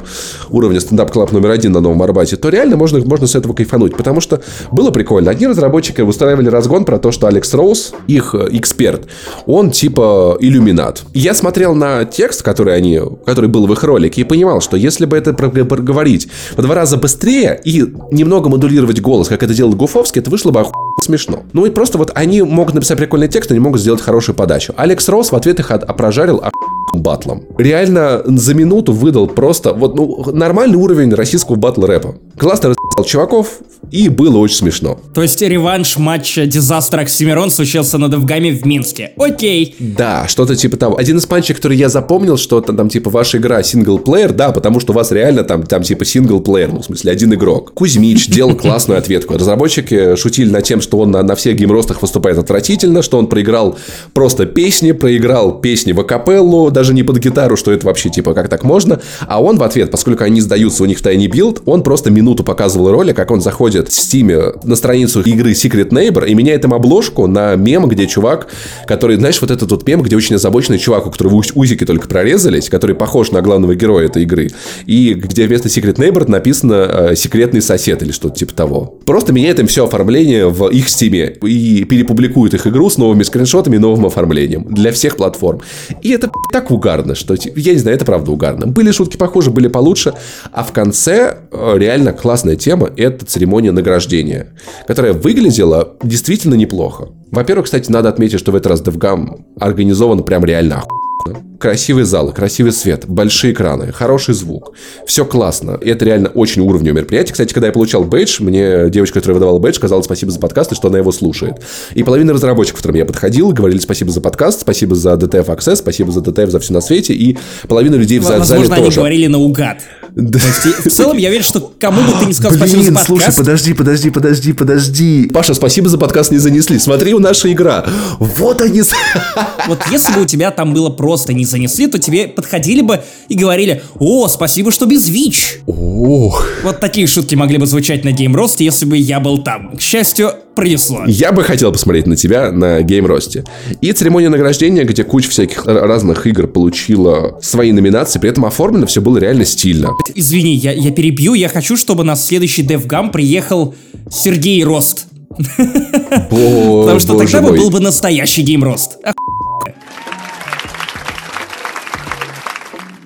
[0.51, 3.97] уровня стендап-клаб номер один на Новом Арбате, то реально можно, можно с этого кайфануть.
[3.97, 5.31] Потому что было прикольно.
[5.31, 9.07] Одни разработчики устраивали разгон про то, что Алекс Роуз, их э, эксперт,
[9.47, 11.03] он типа иллюминат.
[11.15, 15.07] я смотрел на текст, который они, который был в их ролике, и понимал, что если
[15.07, 19.73] бы это проговорить в два раза быстрее и немного модулировать модулировать голос, как это делал
[19.73, 20.73] Гуфовский, это вышло бы оху...
[21.03, 21.45] смешно.
[21.53, 24.75] Ну и просто вот они могут написать прикольный текст, они могут сделать хорошую подачу.
[24.77, 27.43] Алекс Росс в ответ их опрожарил оху батлом.
[27.59, 32.17] Реально за минуту выдал просто вот ну, нормальный уровень российского батл рэпа.
[32.39, 33.59] Классно рассказал чуваков,
[33.91, 34.99] и было очень смешно.
[35.15, 39.13] То есть реванш матча Дизастер Оксимирон случился на Девгаме в Минске.
[39.17, 39.75] Окей.
[39.79, 40.97] Да, что-то типа того.
[40.99, 44.81] Один из панчей, который я запомнил, что там, там типа ваша игра single-player, да, потому
[44.81, 47.73] что у вас реально там, там типа single-player, ну в смысле один игрок.
[47.75, 49.35] Кузьмич делал классную ответку.
[49.35, 53.19] Разработчики шутили над тем, что он на, на всех game roast ах выступает отвратительно, что
[53.19, 53.79] он проиграл
[54.13, 58.49] просто песни, проиграл песни в акапеллу, даже не под гитару, что это вообще, типа, как
[58.49, 59.01] так можно.
[59.27, 62.91] А он в ответ, поскольку они сдаются у них Tiny Build, он просто минуту показывал
[62.91, 67.27] ролик, как он заходит в Steam на страницу игры Secret Neighbor и меняет им обложку
[67.27, 68.49] на мем, где чувак,
[68.87, 72.69] который, знаешь, вот этот вот мем, где очень озабоченный чувак, у которого узики только прорезались,
[72.69, 74.51] который похож на главного героя этой игры,
[74.87, 78.99] и где вместо Secret Neighbor написано э, «Секретный сосед» или что-то типа того.
[79.07, 83.77] Просто меняет им все оформление в их стиме и перепубликует их игру с новыми скриншотами
[83.77, 85.61] и новым оформлением для всех платформ.
[86.03, 88.67] И это так угарно, что, я не знаю, это правда угарно.
[88.67, 90.15] Были шутки похожи, были получше,
[90.53, 94.49] а в конце э, реально классная тема— это церемония награждения,
[94.87, 97.09] которая выглядела действительно неплохо.
[97.31, 101.14] Во-первых, кстати, надо отметить, что в этот раз DevGam организован прям реально охуенно.
[101.59, 104.75] Красивый зал, красивый свет, большие экраны, хороший звук.
[105.07, 105.79] Все классно.
[105.81, 107.33] И это реально очень уровневое мероприятие.
[107.33, 110.75] Кстати, когда я получал бейдж, мне девочка, которая выдавала бейдж, сказала спасибо за подкаст и
[110.75, 111.63] что она его слушает.
[111.95, 116.13] И половина разработчиков, которым я подходил, говорили спасибо за подкаст, спасибо за DTF Access, спасибо
[116.13, 117.15] за DTF за все на свете.
[117.15, 119.79] И половина людей в зале Возможно, они говорили наугад.
[120.15, 120.39] Да.
[120.39, 123.07] в целом, я верю, что кому бы ты не сказал Блин, спасибо за подкаст...
[123.07, 125.31] слушай, подожди, подожди, подожди, подожди.
[125.33, 126.79] Паша, спасибо за подкаст не занесли.
[126.79, 127.85] Смотри, у наша игра.
[128.19, 128.83] Вот они...
[129.67, 133.35] Вот если бы у тебя там было просто не занесли, то тебе подходили бы и
[133.35, 135.61] говорили, о, спасибо, что без ВИЧ.
[135.67, 136.47] Ох.
[136.63, 139.77] Вот такие шутки могли бы звучать на геймросте, если бы я был там.
[139.77, 141.05] К счастью, пронесло.
[141.07, 143.45] Я бы хотел посмотреть на тебя на геймросте.
[143.81, 149.01] И церемония награждения, где куча всяких разных игр получила свои номинации, при этом оформлено все
[149.01, 149.91] было реально стильно.
[150.15, 153.75] Извини, я, я перебью, я хочу, чтобы на следующий DevGam приехал
[154.11, 155.07] Сергей Рост.
[155.57, 158.99] Потому что тогда бы был бы настоящий геймрост.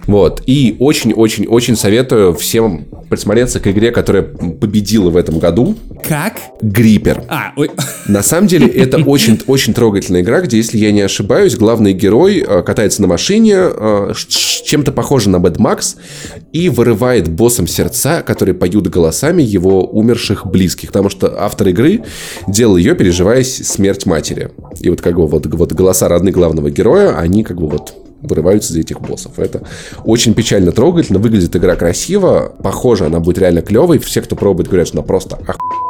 [0.09, 0.43] Вот.
[0.47, 5.77] И очень-очень-очень советую всем присмотреться к игре, которая победила в этом году.
[6.09, 6.39] Как?
[6.63, 7.25] Гриппер.
[7.29, 7.71] А, ой.
[8.07, 12.63] На самом деле, это очень-очень трогательная игра, где, если я не ошибаюсь, главный герой э,
[12.63, 14.13] катается на машине, э,
[14.65, 15.97] чем-то похоже на Mad Max,
[16.55, 20.89] и вырывает боссом сердца, которые поют голосами его умерших близких.
[20.89, 22.05] Потому что автор игры
[22.47, 24.53] делал ее, переживая смерть матери.
[24.81, 28.73] И вот как бы вот, вот голоса родных главного героя, они как бы вот вырываются
[28.73, 29.39] из этих боссов.
[29.39, 29.63] Это
[30.05, 33.99] очень печально трогательно, выглядит игра красиво, похоже, она будет реально клевой.
[33.99, 35.88] Все, кто пробует, говорят, что она просто охуенная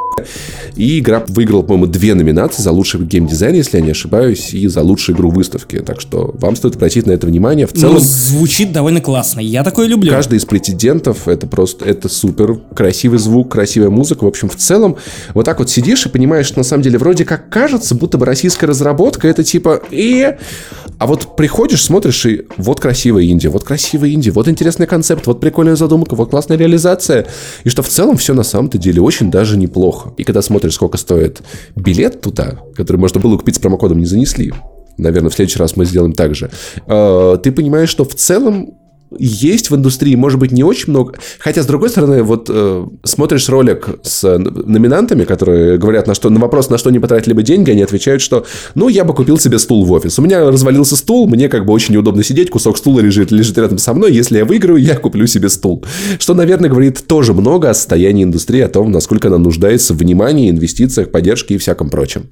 [0.77, 4.83] и игра выиграла, по-моему, две номинации за лучший геймдизайн, если я не ошибаюсь, и за
[4.83, 5.79] лучшую игру выставки.
[5.81, 7.67] Так что вам стоит обратить на это внимание.
[7.67, 7.95] В целом...
[7.95, 9.41] Ну, звучит довольно классно.
[9.41, 10.11] Я такое люблю.
[10.11, 12.61] Каждый из претендентов это просто, это супер.
[12.75, 14.25] Красивый звук, красивая музыка.
[14.25, 14.97] В общем, в целом,
[15.35, 18.27] вот так вот сидишь и понимаешь, что на самом деле вроде как кажется, будто бы
[18.27, 20.37] российская разработка это типа и...
[20.99, 25.41] А вот приходишь, смотришь, и вот красивая Индия, вот красивая Индия, вот интересный концепт, вот
[25.41, 27.27] прикольная задумка, вот классная реализация.
[27.63, 30.08] И что в целом все на самом-то деле очень даже неплохо.
[30.17, 31.43] И когда смотришь, сколько стоит
[31.77, 34.53] билет туда, который можно было купить с промокодом, не занесли,
[34.97, 36.51] наверное, в следующий раз мы сделаем так же,
[36.87, 38.75] а, ты понимаешь, что в целом
[39.17, 41.15] есть в индустрии, может быть, не очень много.
[41.39, 46.41] Хотя, с другой стороны, вот э, смотришь ролик с номинантами, которые говорят на, что, на
[46.41, 48.45] вопрос, на что не потратили бы деньги, они отвечают, что,
[48.75, 50.19] ну, я бы купил себе стул в офис.
[50.19, 53.79] У меня развалился стул, мне как бы очень неудобно сидеть, кусок стула лежит, лежит рядом
[53.79, 55.85] со мной, если я выиграю, я куплю себе стул.
[56.19, 60.51] Что, наверное, говорит тоже много о состоянии индустрии, о том, насколько она нуждается в внимании,
[60.51, 62.29] инвестициях, поддержке и всяком прочем.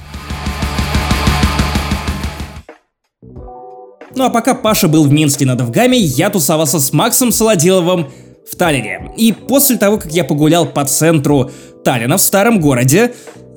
[4.16, 8.06] Ну а пока Паша был в Минске на Довгаме, я тусовался с Максом Солодиловым
[8.50, 9.12] в Таллине.
[9.18, 11.50] И после того, как я погулял по центру
[11.84, 13.12] Таллина в старом городе,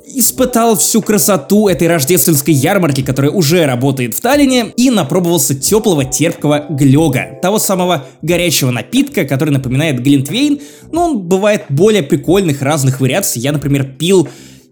[0.05, 6.66] испытал всю красоту этой рождественской ярмарки, которая уже работает в Таллине, и напробовался теплого терпкого
[6.70, 10.60] глёга, того самого горячего напитка, который напоминает глинтвейн,
[10.91, 13.41] но он бывает более прикольных разных вариаций.
[13.41, 14.28] Я, например, пил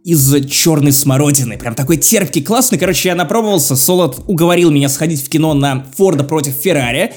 [0.07, 1.57] из черной смородины.
[1.57, 2.77] Прям такой терпкий, классный.
[2.77, 3.75] Короче, я напробовался.
[3.75, 7.11] Солод уговорил меня сходить в кино на Форда против Феррари.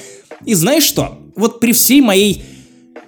[0.45, 1.17] И знаешь что?
[1.37, 2.43] Вот при всей моей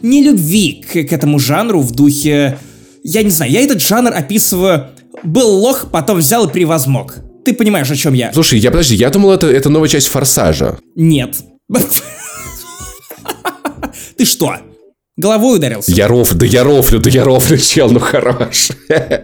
[0.02, 2.58] нелюбви к, к этому жанру в духе...
[3.04, 4.92] Я не знаю, я этот жанр описываю...
[5.22, 7.18] Был лох, потом взял и превозмог.
[7.44, 8.32] Ты понимаешь, о чем я?
[8.32, 10.80] Слушай, я подожди, я думал, это, это новая часть Форсажа.
[10.96, 11.36] Нет.
[14.18, 14.56] Ты что?
[15.16, 15.92] Головой ударился.
[15.92, 18.70] Я рофлю, да я рофлю, да я рофлю, чел, ну хорош.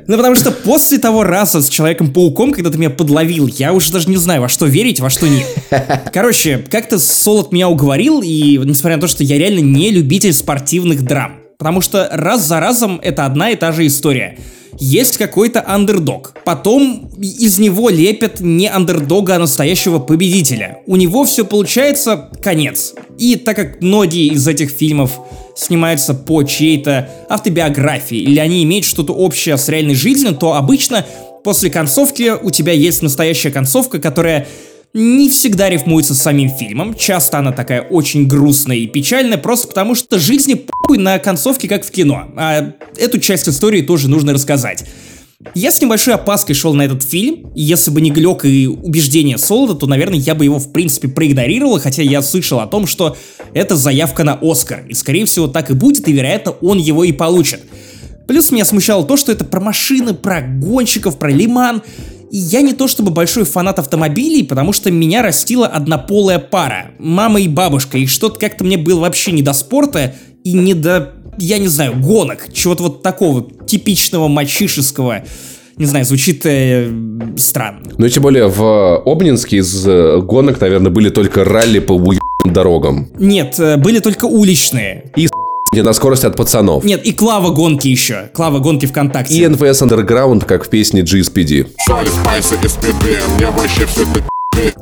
[0.07, 4.07] Ну потому что после того раза с Человеком-пауком, когда ты меня подловил, я уже даже
[4.07, 5.47] не знаю, во что верить, во что нет.
[6.13, 11.03] Короче, как-то Солод меня уговорил, и несмотря на то, что я реально не любитель спортивных
[11.03, 11.39] драм.
[11.57, 14.37] Потому что раз за разом это одна и та же история
[14.79, 16.33] есть какой-то андердог.
[16.45, 20.79] Потом из него лепят не андердога, а настоящего победителя.
[20.85, 22.93] У него все получается конец.
[23.17, 25.19] И так как многие из этих фильмов
[25.59, 31.05] снимаются по чьей-то автобиографии, или они имеют что-то общее с реальной жизнью, то обычно
[31.43, 34.47] после концовки у тебя есть настоящая концовка, которая
[34.93, 39.93] не всегда рифмуется с самим фильмом, часто она такая очень грустная и печальная, просто потому
[39.93, 44.85] что жизни похуй на концовке, как в кино, а эту часть истории тоже нужно рассказать.
[45.55, 49.37] Я с небольшой опаской шел на этот фильм, и если бы не Глек и убеждение
[49.37, 53.15] Солода, то, наверное, я бы его, в принципе, проигнорировал, хотя я слышал о том, что
[53.53, 57.13] это заявка на Оскар, и, скорее всего, так и будет, и, вероятно, он его и
[57.13, 57.61] получит.
[58.27, 61.83] Плюс меня смущало то, что это про машины, про гонщиков, про лиман,
[62.29, 67.39] и я не то чтобы большой фанат автомобилей, потому что меня растила однополая пара, мама
[67.39, 71.59] и бабушка, и что-то как-то мне было вообще не до спорта и не до, я
[71.59, 75.23] не знаю, гонок, чего-то вот такого типичного мальчишеского.
[75.77, 76.91] Не знаю, звучит э,
[77.37, 77.79] странно.
[77.97, 82.19] Ну и тем более в Обнинске из э, гонок, наверное, были только ралли по уебаным
[82.53, 83.07] дорогам.
[83.17, 85.11] Нет, э, были только уличные.
[85.15, 85.29] И
[85.71, 86.83] не на скорости от пацанов.
[86.83, 88.29] Нет, и Клава гонки еще.
[88.33, 89.35] Клава гонки ВКонтакте.
[89.35, 91.67] И НВС Underground, как в песне GSPD.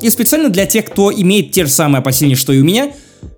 [0.00, 2.90] И специально для тех, кто имеет те же самые опасения, что и у меня,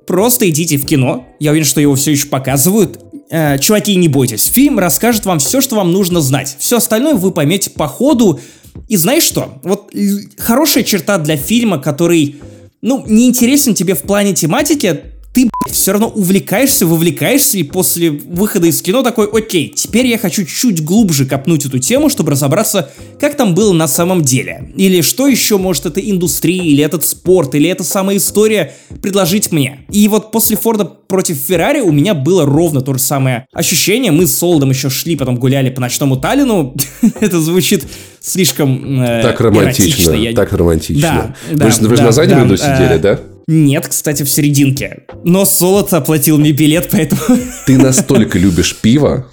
[0.07, 1.27] просто идите в кино.
[1.41, 3.01] Я уверен, что его все еще показывают.
[3.31, 4.51] Э, чуваки, не бойтесь.
[4.53, 6.57] Фильм расскажет вам все, что вам нужно знать.
[6.59, 8.41] Все остальное вы поймете по ходу.
[8.89, 9.61] И знаешь что?
[9.63, 9.93] Вот
[10.37, 12.41] хорошая черта для фильма, который,
[12.83, 15.01] ну, не интересен тебе в плане тематики,
[15.33, 20.19] ты, блядь, все равно увлекаешься, вовлекаешься, и после выхода из кино такой, окей, теперь я
[20.19, 24.73] хочу чуть глубже копнуть эту тему, чтобы разобраться, как там было на самом деле.
[24.77, 29.87] Или что еще может эта индустрия, или этот спорт, или эта самая история предложить мне.
[29.91, 34.11] И вот после Форда против Феррари у меня было ровно то же самое ощущение.
[34.11, 36.75] Мы с Солдом еще шли, потом гуляли по ночному Таллину.
[37.21, 37.87] Это звучит
[38.21, 40.35] слишком э, Так романтично, я...
[40.35, 41.01] так романтично.
[41.01, 43.21] Да, вы да, же, вы же да, на заднем да, ряду э, сидели, да?
[43.47, 45.05] Нет, кстати, в серединке.
[45.25, 47.21] Но Солод оплатил мне билет, поэтому...
[47.67, 49.27] Ты настолько любишь пиво,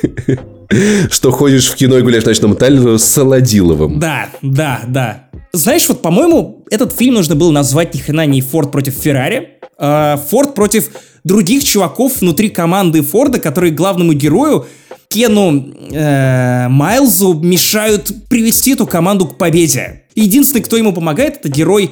[1.10, 3.98] что ходишь в кино и гуляешь в ночном Таллину с Солодиловым.
[3.98, 5.30] Да, да, да.
[5.52, 10.16] Знаешь, вот, по-моему, этот фильм нужно было назвать ни хрена не Форд против Феррари, а
[10.30, 10.90] Форд против
[11.24, 14.66] других чуваков внутри команды Форда, которые главному герою
[15.10, 20.02] Кену э, Майлзу мешают привести эту команду к победе.
[20.14, 21.90] Единственный, кто ему помогает, это герой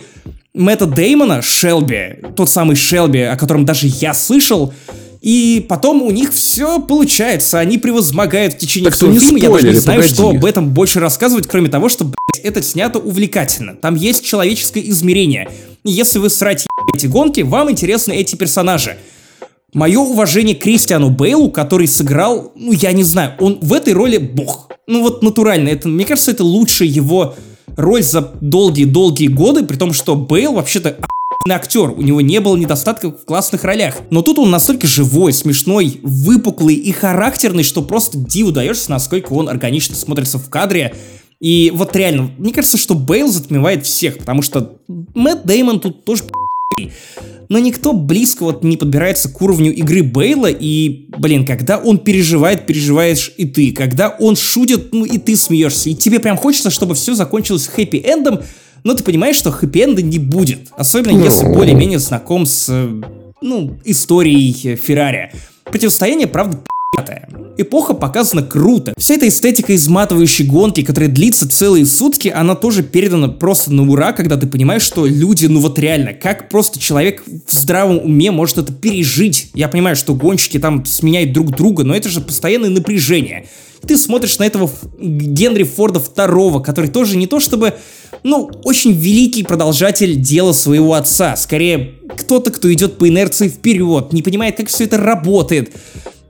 [0.54, 4.72] Мэтта Деймона, Шелби, тот самый Шелби, о котором даже я слышал,
[5.20, 9.38] и потом у них все получается, они превозмогают в течение Так всего фильма.
[9.40, 10.14] Я даже не знаю, погоди.
[10.14, 13.74] что об этом больше рассказывать, кроме того, что, блядь, это снято увлекательно.
[13.74, 15.50] Там есть человеческое измерение.
[15.84, 18.96] И если вы срать эти гонки, вам интересны эти персонажи.
[19.74, 24.16] Мое уважение к Кристиану Бейлу, который сыграл, ну, я не знаю, он в этой роли
[24.16, 24.70] бог.
[24.86, 27.34] Ну, вот натурально, это, мне кажется, это лучшая его
[27.76, 30.96] роль за долгие-долгие годы, при том, что Бейл вообще-то
[31.50, 33.96] актер, у него не было недостатков в классных ролях.
[34.08, 39.50] Но тут он настолько живой, смешной, выпуклый и характерный, что просто диву даешься, насколько он
[39.50, 40.94] органично смотрится в кадре.
[41.40, 44.78] И вот реально, мне кажется, что Бейл затмевает всех, потому что
[45.14, 46.24] Мэтт Деймон тут тоже
[47.48, 52.66] но никто близко вот не подбирается к уровню игры Бейла, и, блин, когда он переживает,
[52.66, 56.94] переживаешь и ты, когда он шутит, ну и ты смеешься, и тебе прям хочется, чтобы
[56.94, 58.42] все закончилось хэппи-эндом,
[58.84, 63.02] но ты понимаешь, что хэппи-энда не будет, особенно если более-менее знаком с, э,
[63.40, 65.32] ну, историей Феррари.
[65.64, 66.62] Противостояние, правда,
[67.60, 68.94] Эпоха показана круто.
[68.96, 74.12] Вся эта эстетика изматывающей гонки, которая длится целые сутки, она тоже передана просто на ура,
[74.12, 78.58] когда ты понимаешь, что люди, ну вот реально, как просто человек в здравом уме может
[78.58, 79.50] это пережить.
[79.54, 83.46] Я понимаю, что гонщики там сменяют друг друга, но это же постоянное напряжение.
[83.84, 84.70] Ты смотришь на этого
[85.00, 87.74] Генри Форда второго, который тоже не то чтобы,
[88.22, 91.36] ну, очень великий продолжатель дела своего отца.
[91.36, 95.72] Скорее, кто-то, кто идет по инерции вперед, не понимает, как все это работает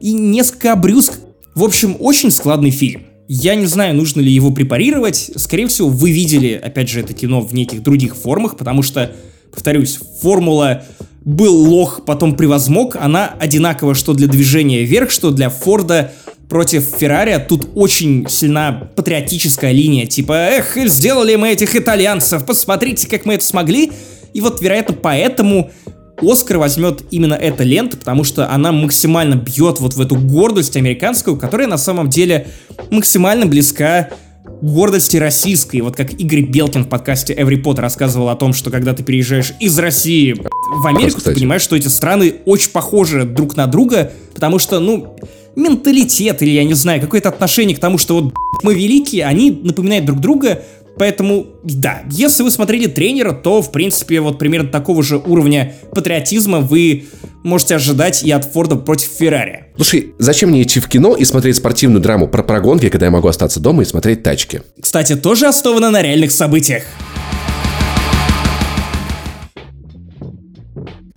[0.00, 1.14] и несколько обрюзг.
[1.54, 3.02] В общем, очень складный фильм.
[3.26, 5.30] Я не знаю, нужно ли его препарировать.
[5.36, 9.12] Скорее всего, вы видели, опять же, это кино в неких других формах, потому что,
[9.52, 10.84] повторюсь, формула
[11.24, 16.12] был лох, потом превозмог, она одинакова что для движения вверх, что для Форда
[16.48, 17.44] против Феррари.
[17.46, 23.44] Тут очень сильна патриотическая линия, типа, эх, сделали мы этих итальянцев, посмотрите, как мы это
[23.44, 23.92] смогли.
[24.32, 25.70] И вот, вероятно, поэтому
[26.20, 31.36] Оскар возьмет именно эта лента, потому что она максимально бьет вот в эту гордость американскую,
[31.36, 32.48] которая на самом деле
[32.90, 34.10] максимально близка
[34.60, 35.80] гордости российской.
[35.80, 39.52] Вот как Игорь Белкин в подкасте Every Pot рассказывал о том, что когда ты переезжаешь
[39.60, 40.34] из России
[40.82, 45.16] в Америку, ты понимаешь, что эти страны очень похожи друг на друга, потому что, ну,
[45.54, 50.04] менталитет или, я не знаю, какое-то отношение к тому, что вот мы великие, они напоминают
[50.04, 50.62] друг друга,
[50.98, 56.60] Поэтому, да, если вы смотрели тренера, то, в принципе, вот примерно такого же уровня патриотизма
[56.60, 57.06] вы
[57.44, 59.66] можете ожидать и от Форда против Феррари.
[59.76, 63.28] Слушай, зачем мне идти в кино и смотреть спортивную драму про прогонки, когда я могу
[63.28, 64.62] остаться дома и смотреть тачки?
[64.80, 66.82] Кстати, тоже основано на реальных событиях.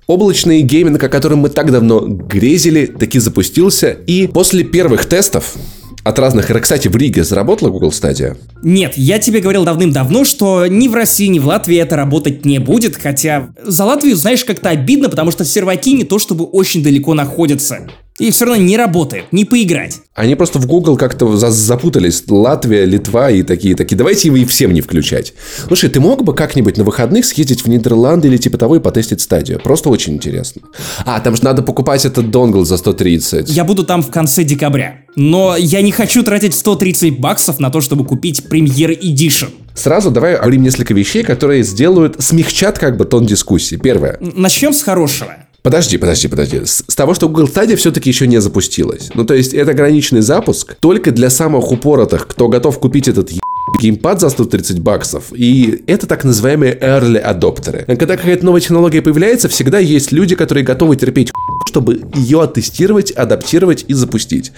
[0.08, 5.56] Облачный гейминг, о котором мы так давно грезили, таки запустился, и после первых тестов
[6.04, 6.48] от разных...
[6.62, 8.38] Кстати, в Риге заработала Google Stadia?
[8.64, 12.60] Нет, я тебе говорил давным-давно, что ни в России, ни в Латвии это работать не
[12.60, 17.14] будет, хотя за Латвию, знаешь, как-то обидно, потому что серваки не то чтобы очень далеко
[17.14, 17.88] находятся
[18.22, 20.02] и все равно не работает, не поиграть.
[20.14, 22.24] Они просто в Google как-то запутались.
[22.28, 23.98] Латвия, Литва и такие, такие.
[23.98, 25.34] Давайте его и всем не включать.
[25.68, 29.22] Слушай, ты мог бы как-нибудь на выходных съездить в Нидерланды или типа того и потестить
[29.22, 29.60] стадию?
[29.60, 30.62] Просто очень интересно.
[31.06, 33.50] А, там же надо покупать этот донгл за 130.
[33.50, 35.02] Я буду там в конце декабря.
[35.16, 39.50] Но я не хочу тратить 130 баксов на то, чтобы купить премьер Edition.
[39.74, 43.78] Сразу давай говорим несколько вещей, которые сделают, смягчат как бы тон дискуссии.
[43.78, 44.18] Первое.
[44.20, 45.36] Начнем с хорошего.
[45.64, 46.62] Подожди, подожди, подожди.
[46.66, 49.10] С, с того, что Google Stadia все-таки еще не запустилась.
[49.14, 53.32] Ну, то есть, это ограниченный запуск только для самых упоротых, кто готов купить этот
[53.80, 55.26] геймпад за 130 баксов.
[55.34, 57.86] И это так называемые early адоптеры.
[57.86, 61.32] Когда какая-то новая технология появляется, всегда есть люди, которые готовы терпеть
[61.72, 64.52] чтобы ее оттестировать, адаптировать и запустить.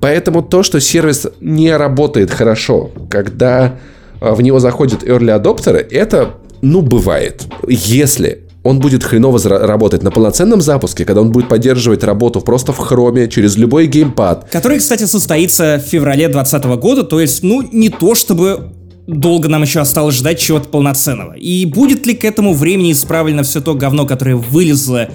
[0.00, 3.78] Поэтому то, что сервис не работает хорошо, когда
[4.20, 7.46] а, в него заходят early адоптеры, это, ну, бывает.
[7.66, 12.78] Если он будет хреново работать на полноценном запуске, когда он будет поддерживать работу просто в
[12.78, 14.50] хроме через любой геймпад.
[14.50, 18.72] Который, кстати, состоится в феврале 2020 года, то есть, ну, не то чтобы
[19.06, 21.32] долго нам еще осталось ждать чего-то полноценного.
[21.32, 25.08] И будет ли к этому времени исправлено все то говно, которое вылезло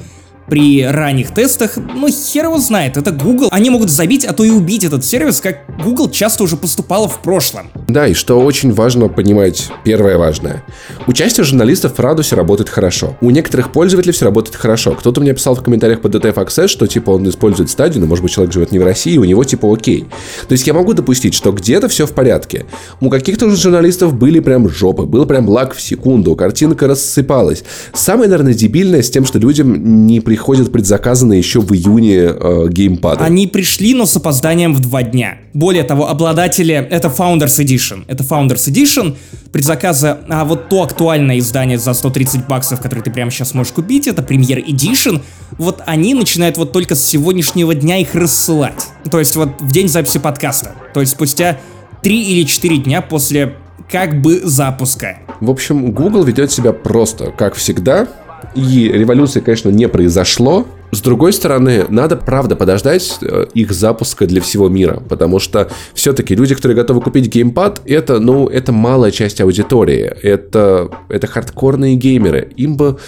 [0.48, 3.48] при ранних тестах, ну хер его знает, это Google.
[3.52, 7.22] Они могут забить, а то и убить этот сервис, как Google часто уже поступало в
[7.22, 7.72] прошлом.
[7.88, 10.64] Да, и что очень важно понимать, первое важное.
[11.08, 13.18] Участие журналистов в Радусе работает хорошо.
[13.22, 14.94] У некоторых пользователей все работает хорошо.
[14.94, 18.24] Кто-то мне писал в комментариях по DTF Access, что типа он использует стадию, но может
[18.24, 20.06] быть человек живет не в России, у него типа окей.
[20.48, 22.66] То есть я могу допустить, что где-то все в порядке.
[23.00, 27.64] У каких-то журналистов были прям жопы, был прям лак в секунду, картинка рассыпалась.
[27.94, 32.68] Самое, наверное, дебильное с тем, что людям не при приходят предзаказанные еще в июне э,
[32.68, 33.24] геймпады.
[33.24, 35.38] Они пришли, но с опозданием в два дня.
[35.54, 38.04] Более того, обладатели, это Founders Edition.
[38.08, 39.16] Это Founders Edition,
[39.52, 44.08] предзаказа, а вот то актуальное издание за 130 баксов, которое ты прямо сейчас можешь купить,
[44.08, 45.22] это Premier Edition.
[45.60, 48.88] Вот они начинают вот только с сегодняшнего дня их рассылать.
[49.12, 50.72] То есть вот в день записи подкаста.
[50.96, 51.60] То есть спустя
[52.02, 53.54] 3 или 4 дня после
[53.88, 55.20] как бы запуска.
[55.42, 58.08] В общем, Google ведет себя просто, как всегда,
[58.56, 64.42] и революции, конечно, не произошло, с другой стороны, надо, правда, подождать э, их запуска для
[64.42, 69.42] всего мира, потому что все-таки люди, которые готовы купить геймпад, это, ну, это малая часть
[69.42, 72.52] аудитории, это, это хардкорные геймеры.
[72.58, 73.00] Им бы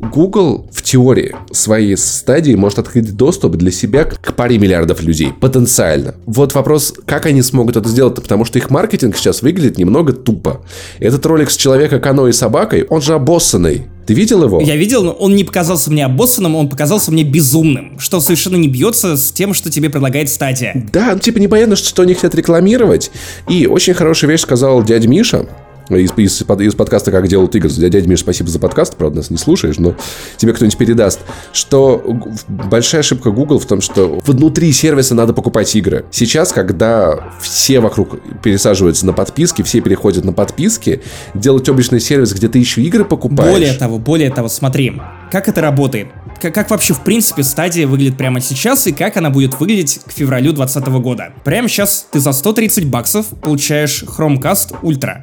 [0.00, 6.14] Google в теории своей стадии может открыть доступ для себя к паре миллиардов людей, потенциально.
[6.24, 10.62] Вот вопрос, как они смогут это сделать, потому что их маркетинг сейчас выглядит немного тупо.
[10.98, 13.88] Этот ролик с человека, кано и собакой, он же обоссанный.
[14.06, 14.60] Ты видел его?
[14.60, 18.68] Я видел, но он не показался мне обоссанным, он показался мне безумным, что совершенно не
[18.68, 20.88] бьется с тем, что тебе предлагает стадия.
[20.92, 23.10] Да, ну типа непонятно, что они хотят рекламировать.
[23.48, 25.46] И очень хорошая вещь сказал дядя Миша,
[25.90, 27.68] из, из, из подкаста «Как делают игры».
[27.68, 29.94] Дядя Миш, спасибо за подкаст, правда, нас не слушаешь, но
[30.36, 31.20] тебе кто-нибудь передаст,
[31.52, 32.02] что
[32.48, 36.04] большая ошибка Google в том, что внутри сервиса надо покупать игры.
[36.10, 41.02] Сейчас, когда все вокруг пересаживаются на подписки, все переходят на подписки,
[41.34, 43.52] делать облачный сервис, где ты еще игры покупаешь...
[43.52, 46.08] Более того, более того, смотри, как это работает?
[46.40, 50.12] Как, как вообще, в принципе, стадия выглядит прямо сейчас и как она будет выглядеть к
[50.12, 51.32] февралю 2020 года?
[51.44, 55.22] Прямо сейчас ты за 130 баксов получаешь Chromecast Ultra.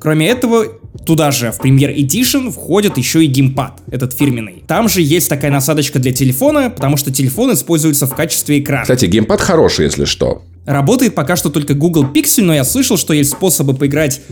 [0.00, 0.64] Кроме этого,
[1.04, 4.64] туда же в Premier Edition входит еще и геймпад, этот фирменный.
[4.66, 8.82] Там же есть такая насадочка для телефона, потому что телефон используется в качестве экрана.
[8.82, 10.42] Кстати, геймпад хороший, если что.
[10.64, 14.22] Работает пока что только Google Pixel, но я слышал, что есть способы поиграть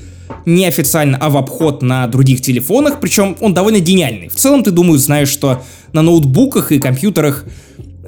[0.46, 4.28] неофициально, а в обход на других телефонах, причем он довольно гениальный.
[4.28, 5.62] В целом, ты, думаю, знаешь, что
[5.92, 7.44] на ноутбуках и компьютерах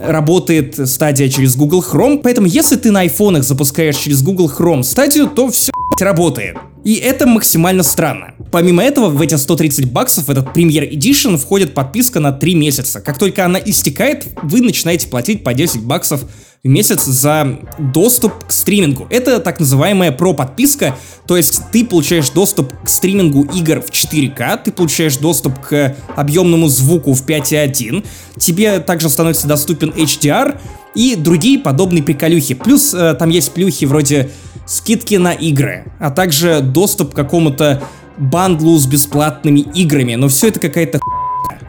[0.03, 5.29] работает стадия через Google Chrome, поэтому если ты на айфонах запускаешь через Google Chrome стадию,
[5.29, 6.57] то все работает.
[6.85, 8.35] И это максимально странно.
[8.51, 13.01] Помимо этого, в эти 130 баксов этот Premier Edition входит подписка на 3 месяца.
[13.01, 16.25] Как только она истекает, вы начинаете платить по 10 баксов
[16.63, 19.07] в месяц за доступ к стримингу.
[19.09, 20.95] Это так называемая про-подписка,
[21.27, 26.69] то есть ты получаешь доступ к стримингу игр в 4К, ты получаешь доступ к объемному
[26.69, 28.05] звуку в 5.1,
[28.39, 30.59] тебе также становится доступен HDR
[30.95, 32.55] и другие подобные приколюхи.
[32.55, 34.31] Плюс э, там есть плюхи вроде
[34.67, 37.83] скидки на игры, а также доступ к какому-то
[38.19, 41.01] бандлу с бесплатными играми, но все это какая-то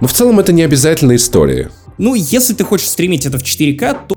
[0.02, 1.72] Но в целом это не обязательная история.
[1.98, 4.16] Ну, если ты хочешь стримить это в 4К, то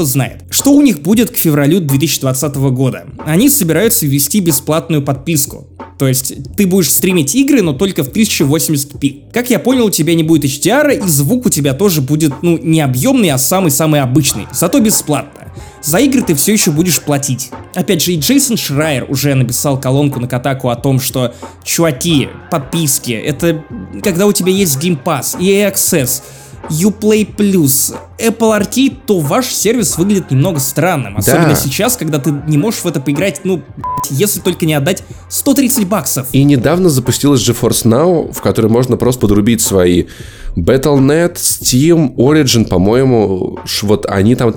[0.00, 0.44] знает.
[0.50, 3.06] Что у них будет к февралю 2020 года?
[3.24, 5.66] Они собираются ввести бесплатную подписку.
[5.98, 9.32] То есть ты будешь стримить игры, но только в 1080p.
[9.32, 12.58] Как я понял, у тебя не будет HDR, и звук у тебя тоже будет, ну,
[12.58, 14.46] не объемный, а самый-самый обычный.
[14.52, 15.52] Зато бесплатно.
[15.82, 17.50] За игры ты все еще будешь платить.
[17.74, 23.12] Опять же, и Джейсон Шрайер уже написал колонку на Катаку о том, что, чуваки, подписки,
[23.12, 23.64] это
[24.02, 26.22] когда у тебя есть Game Pass, EA Access,
[26.70, 31.16] Uplay Plus, Apple Arcade, то ваш сервис выглядит немного странным.
[31.16, 31.54] Особенно Да.
[31.54, 33.62] сейчас, когда ты не можешь в это поиграть, ну,
[34.10, 36.26] если только не отдать 130 баксов.
[36.32, 40.04] И недавно запустилась GeForce Now, в которой можно просто подрубить свои
[40.56, 44.54] Battle.net, Steam, Origin, по-моему, вот они там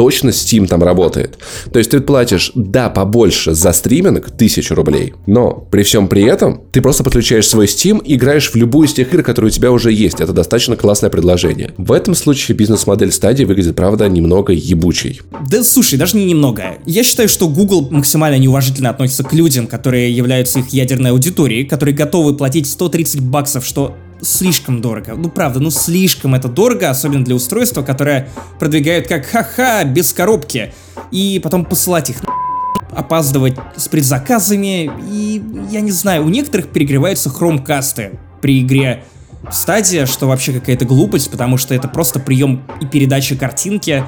[0.00, 1.36] точно Steam там работает.
[1.70, 6.62] То есть ты платишь, да, побольше за стриминг, тысячу рублей, но при всем при этом
[6.72, 9.70] ты просто подключаешь свой Steam и играешь в любую из тех игр, которые у тебя
[9.70, 10.22] уже есть.
[10.22, 11.74] Это достаточно классное предложение.
[11.76, 15.20] В этом случае бизнес-модель стадии выглядит, правда, немного ебучей.
[15.50, 16.78] Да слушай, даже не немного.
[16.86, 21.94] Я считаю, что Google максимально неуважительно относится к людям, которые являются их ядерной аудиторией, которые
[21.94, 25.14] готовы платить 130 баксов, что слишком дорого.
[25.16, 30.72] Ну правда, ну слишком это дорого, особенно для устройства, которое продвигают как ха-ха, без коробки.
[31.10, 32.16] И потом посылать их
[32.90, 39.04] опаздывать с предзаказами, и я не знаю, у некоторых перегреваются хромкасты при игре
[39.48, 44.04] в стадия, что вообще какая-то глупость, потому что это просто прием и передача картинки,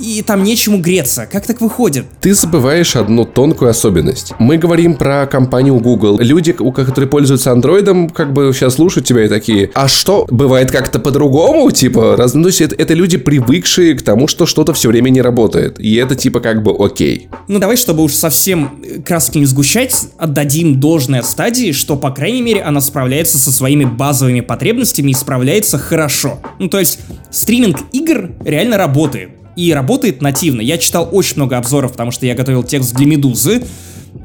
[0.00, 1.26] и там нечему греться.
[1.30, 2.06] Как так выходит?
[2.20, 4.32] Ты забываешь одну тонкую особенность.
[4.38, 6.18] Мы говорим про компанию Google.
[6.18, 10.70] Люди, у которые пользуются андроидом, как бы сейчас слушают тебя и такие, а что, бывает
[10.70, 11.70] как-то по-другому?
[11.70, 12.34] Типа, раз...
[12.34, 15.78] ну, то есть это, это люди, привыкшие к тому, что что-то все время не работает.
[15.80, 17.28] И это типа как бы окей.
[17.48, 22.42] Ну давай, чтобы уж совсем э, краски не сгущать, отдадим должное стадии, что, по крайней
[22.42, 26.40] мере, она справляется со своими базовыми потребностями и справляется хорошо.
[26.58, 27.00] Ну то есть,
[27.30, 29.39] стриминг игр реально работает.
[29.60, 30.62] И работает нативно.
[30.62, 33.62] Я читал очень много обзоров, потому что я готовил текст для Медузы.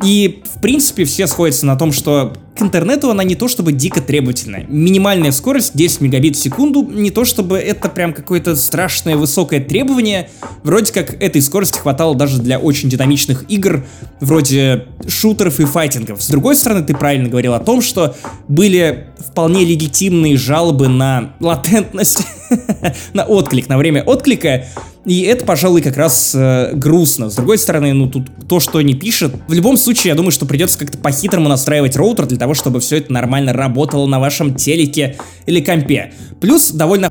[0.02, 4.00] И, в принципе, все сходятся на том, что к интернету она не то чтобы дико
[4.00, 4.66] требовательная.
[4.70, 10.30] Минимальная скорость 10 мегабит в секунду, не то чтобы это прям какое-то страшное высокое требование.
[10.64, 13.86] Вроде как этой скорости хватало даже для очень динамичных игр,
[14.22, 16.24] вроде шутеров и файтингов.
[16.24, 18.16] С другой стороны, ты правильно говорил о том, что
[18.48, 22.26] были вполне легитимные жалобы на латентность,
[23.14, 24.66] на отклик, на время отклика,
[25.06, 27.30] и это, пожалуй, как раз э, грустно.
[27.30, 29.36] С другой стороны, ну тут то, что не пишет.
[29.48, 32.98] В любом случае, я думаю, что придется как-то по-хитрому настраивать роутер для того, чтобы все
[32.98, 36.14] это нормально работало на вашем телеке или компе.
[36.42, 37.10] Плюс довольно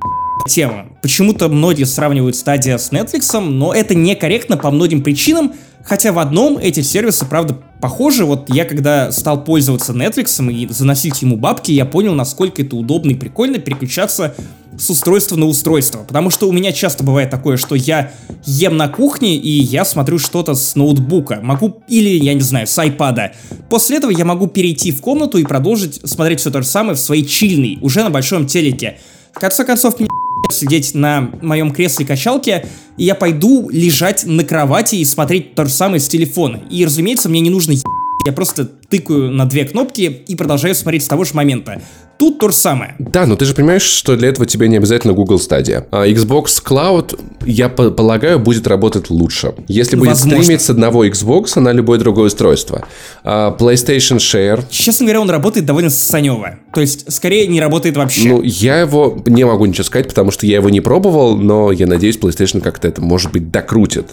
[0.48, 0.86] тема.
[1.02, 6.58] Почему-то многие сравнивают стадия с Netflix, но это некорректно по многим причинам, хотя в одном
[6.58, 8.24] эти сервисы, правда, похожи.
[8.24, 13.12] Вот я когда стал пользоваться Netflix и заносить ему бабки, я понял, насколько это удобно
[13.12, 14.34] и прикольно переключаться
[14.78, 16.00] с устройства на устройство.
[16.00, 18.12] Потому что у меня часто бывает такое, что я
[18.44, 21.40] ем на кухне и я смотрю что-то с ноутбука.
[21.42, 23.32] Могу, или, я не знаю, с айпада.
[23.70, 27.00] После этого я могу перейти в комнату и продолжить смотреть все то же самое в
[27.00, 28.98] своей чильной, уже на большом телеке.
[29.32, 30.08] В конце концов, мне
[30.52, 32.66] сидеть на моем кресле качалке,
[32.96, 36.60] и я пойду лежать на кровати и смотреть то же самое с телефона.
[36.70, 37.74] И, разумеется, мне не нужно
[38.26, 41.82] я просто тыкаю на две кнопки и продолжаю смотреть с того же момента.
[42.24, 42.94] Тут то же самое.
[42.98, 45.84] Да, но ты же понимаешь, что для этого тебе не обязательно Google Stadia.
[45.90, 49.52] А Xbox Cloud, я по- полагаю, будет работать лучше.
[49.68, 50.42] Если будет Возможно.
[50.42, 52.88] стримить с одного Xbox на любое другое устройство.
[53.24, 56.60] А PlayStation Share, Честно говоря, он работает довольно санево.
[56.72, 58.26] То есть, скорее, не работает вообще.
[58.26, 61.86] ну, я его не могу ничего сказать, потому что я его не пробовал, но я
[61.86, 64.06] надеюсь, PlayStation как-то это, может быть, докрутит.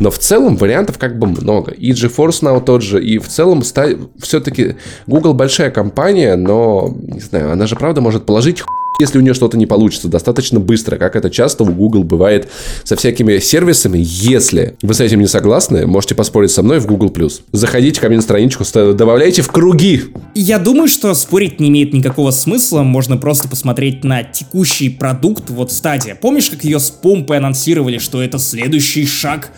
[0.00, 1.70] Но в целом вариантов как бы много.
[1.70, 4.74] И GeForce Now тот же, и в целом все-таки
[5.06, 8.66] Google большая компания, но, не знаю, она же правда может положить х-
[9.00, 12.50] если у нее что-то не получится достаточно быстро, как это часто у Google бывает
[12.84, 13.98] со всякими сервисами.
[14.00, 17.10] Если вы с этим не согласны, можете поспорить со мной в Google+.
[17.52, 20.02] Заходите ко мне на страничку, добавляйте в круги.
[20.34, 25.72] Я думаю, что спорить не имеет никакого смысла, можно просто посмотреть на текущий продукт, вот
[25.72, 26.14] стадия.
[26.14, 29.50] Помнишь, как ее с помпой анонсировали, что это следующий шаг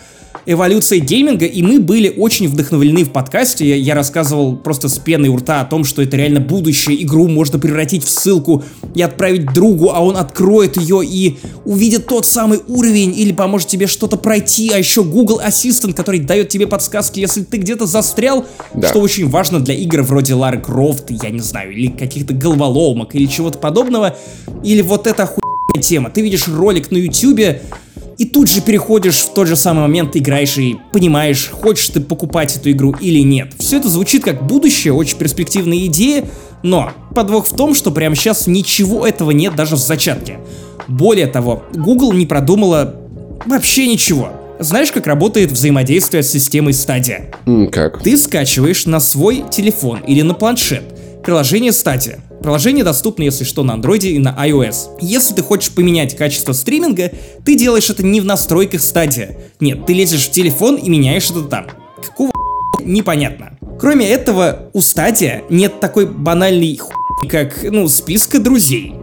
[0.45, 3.67] эволюции гейминга, и мы были очень вдохновлены в подкасте.
[3.67, 7.01] Я, я рассказывал просто с пеной у рта о том, что это реально будущее.
[7.03, 12.25] Игру можно превратить в ссылку и отправить другу, а он откроет ее и увидит тот
[12.25, 14.71] самый уровень или поможет тебе что-то пройти.
[14.71, 18.89] А еще Google Assistant, который дает тебе подсказки, если ты где-то застрял, Да.
[18.89, 23.25] что очень важно для игр вроде Лары Крофт, я не знаю, или каких-то головоломок, или
[23.25, 24.15] чего-то подобного.
[24.63, 26.09] Или вот эта охуенная тема.
[26.09, 27.61] Ты видишь ролик на ютюбе,
[28.17, 32.55] и тут же переходишь в тот же самый момент, играешь и понимаешь, хочешь ты покупать
[32.55, 33.53] эту игру или нет.
[33.59, 36.25] Все это звучит как будущее, очень перспективная идея,
[36.63, 40.39] но подвох в том, что прямо сейчас ничего этого нет даже в зачатке.
[40.87, 43.01] Более того, Google не продумала
[43.45, 44.29] Вообще ничего.
[44.59, 47.69] Знаешь, как работает взаимодействие с системой Stadia?
[47.69, 48.01] Как?
[48.01, 50.83] Ты скачиваешь на свой телефон или на планшет
[51.23, 52.19] приложение Stadia.
[52.45, 54.99] Приложение доступно, если что, на Android и на iOS.
[55.01, 57.11] Если ты хочешь поменять качество стриминга,
[57.43, 59.35] ты делаешь это не в настройках Stadia.
[59.59, 61.65] Нет, ты лезешь в телефон и меняешь это там.
[62.05, 62.31] Какого
[62.83, 63.54] непонятно.
[63.79, 68.95] Кроме этого, у Stadia нет такой банальной хуйни, как, ну, списка друзей.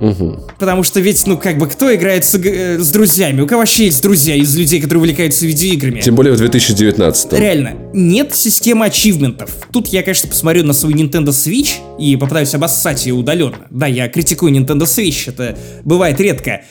[0.59, 3.43] Потому что ведь, ну, как бы, кто играет с, э, с друзьями?
[3.43, 6.01] У кого вообще есть друзья из людей, которые увлекаются видеоиграми?
[6.01, 9.51] Тем более в 2019 Реально, нет системы ачивментов.
[9.73, 13.66] Тут я, конечно, посмотрю на свой Nintendo Switch и попытаюсь обоссать ее удаленно.
[13.70, 16.62] Да, я критикую Nintendo Switch, это бывает редко.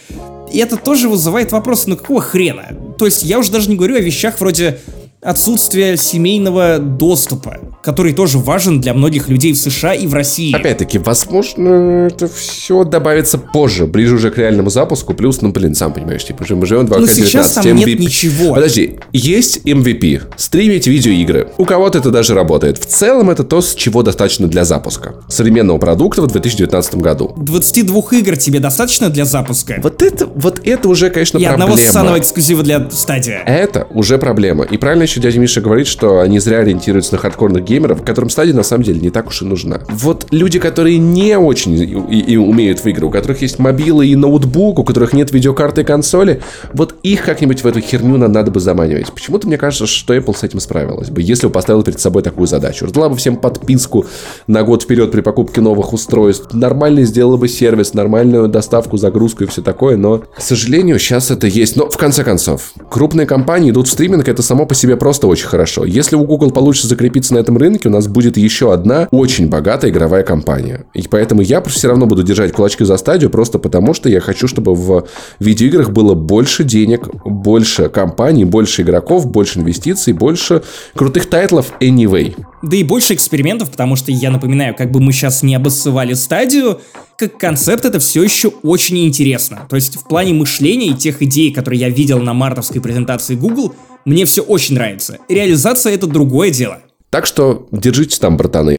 [0.52, 2.78] И это тоже вызывает вопрос, ну какого хрена?
[2.98, 4.80] То есть я уже даже не говорю о вещах вроде
[5.22, 10.56] отсутствия семейного доступа, который тоже важен для многих людей в США и в России.
[10.56, 15.14] Опять-таки, возможно, это все добавится позже, ближе уже к реальному запуску.
[15.14, 17.28] Плюс, ну, блин, сам понимаешь, типа, мы живем в Ну, 2019.
[17.32, 18.56] сейчас там нет ничего.
[18.56, 21.50] Подожди, есть MVP, стримить видеоигры.
[21.58, 22.78] У кого-то это даже работает.
[22.80, 27.34] В целом, это то, с чего достаточно для запуска современного продукта в 2019 году.
[27.38, 29.80] 22 игр тебе достаточно для запуска?
[29.84, 31.72] Вот это, вот это уже, конечно, и проблема.
[31.74, 33.44] одного ссаного эксклюзива для стадия.
[33.46, 34.64] Это уже проблема.
[34.64, 38.54] И правильно еще дядя Миша говорит, что они зря ориентируются на хардкорных геймеров, которым стадия
[38.54, 39.82] на самом деле не так уж и нужна.
[39.90, 44.16] Вот люди, которые не очень и, и умеют в игры, у которых есть мобилы и
[44.16, 46.42] ноутбук, у которых нет видеокарты и консоли,
[46.74, 49.12] вот их как-нибудь в эту херню на- надо бы заманивать.
[49.12, 52.48] Почему-то мне кажется, что Apple с этим справилась бы, если бы поставила перед собой такую
[52.48, 52.86] задачу.
[52.86, 54.06] Раздала бы всем подписку
[54.48, 59.48] на год вперед при покупке новых устройств, нормально сделала бы сервис, нормальную доставку, загрузку и
[59.48, 61.76] все такое, но, к сожалению, сейчас это есть.
[61.76, 65.48] Но, в конце концов, крупные компании идут в стриминг, это само по себе просто очень
[65.48, 65.84] хорошо.
[65.84, 69.90] Если у Google получится закрепиться на этом рынке, у нас будет еще одна очень богатая
[69.90, 70.86] игровая компания.
[70.94, 74.48] И поэтому я все равно буду держать кулачки за стадию, просто потому что я хочу,
[74.48, 75.08] чтобы в
[75.40, 80.62] видеоиграх было больше денег, больше компаний, больше игроков, больше инвестиций, больше
[80.94, 82.36] крутых тайтлов anyway.
[82.62, 86.80] Да и больше экспериментов, потому что, я напоминаю, как бы мы сейчас не обоссывали стадию,
[87.18, 89.62] как концепт это все еще очень интересно.
[89.68, 93.74] То есть в плане мышления и тех идей, которые я видел на мартовской презентации Google,
[94.06, 95.18] мне все очень нравится.
[95.30, 96.80] Реализация это другое дело.
[97.10, 98.78] Так что держитесь там, братаны.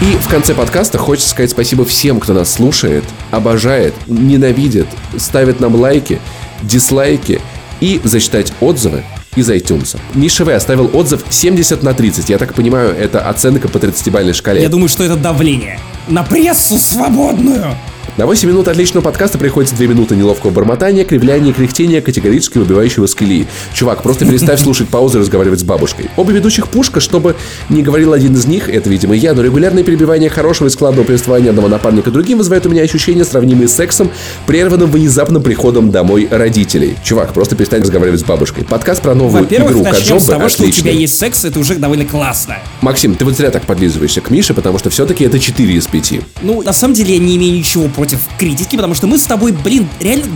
[0.00, 5.76] И в конце подкаста хочется сказать спасибо всем, кто нас слушает, обожает, ненавидит, ставит нам
[5.76, 6.20] лайки,
[6.62, 7.40] дизлайки
[7.80, 9.04] и зачитать отзывы
[9.36, 9.96] из iTunes.
[10.14, 10.50] Миша В.
[10.50, 12.28] оставил отзыв 70 на 30.
[12.28, 14.60] Я так понимаю, это оценка по 30-бальной шкале.
[14.60, 15.78] Я думаю, что это давление.
[16.08, 17.76] На прессу свободную!
[18.18, 23.06] На 8 минут отличного подкаста приходится 2 минуты неловкого бормотания, кривляния и кряхтения, категорически выбивающего
[23.06, 23.46] с колеи.
[23.72, 26.10] Чувак, просто переставь слушать паузы и разговаривать с бабушкой.
[26.18, 27.36] Оба ведущих пушка, чтобы
[27.70, 31.48] не говорил один из них, это, видимо, я, но регулярное перебивание хорошего и складного повествования
[31.48, 34.10] одного напарника другим вызывает у меня ощущения, сравнимые с сексом,
[34.46, 36.98] прерванным внезапным приходом домой родителей.
[37.02, 38.64] Чувак, просто перестань разговаривать с бабушкой.
[38.64, 41.00] Подкаст про новую Во-первых, игру начнем с того, что у тебя отличный.
[41.00, 42.58] есть секс, это уже довольно классно.
[42.82, 46.12] Максим, ты вот зря так подлизываешься к Мише, потому что все-таки это 4 из 5.
[46.42, 48.01] Ну, на самом деле, я не имею ничего против
[48.38, 50.26] критики, потому что мы с тобой, блин, реально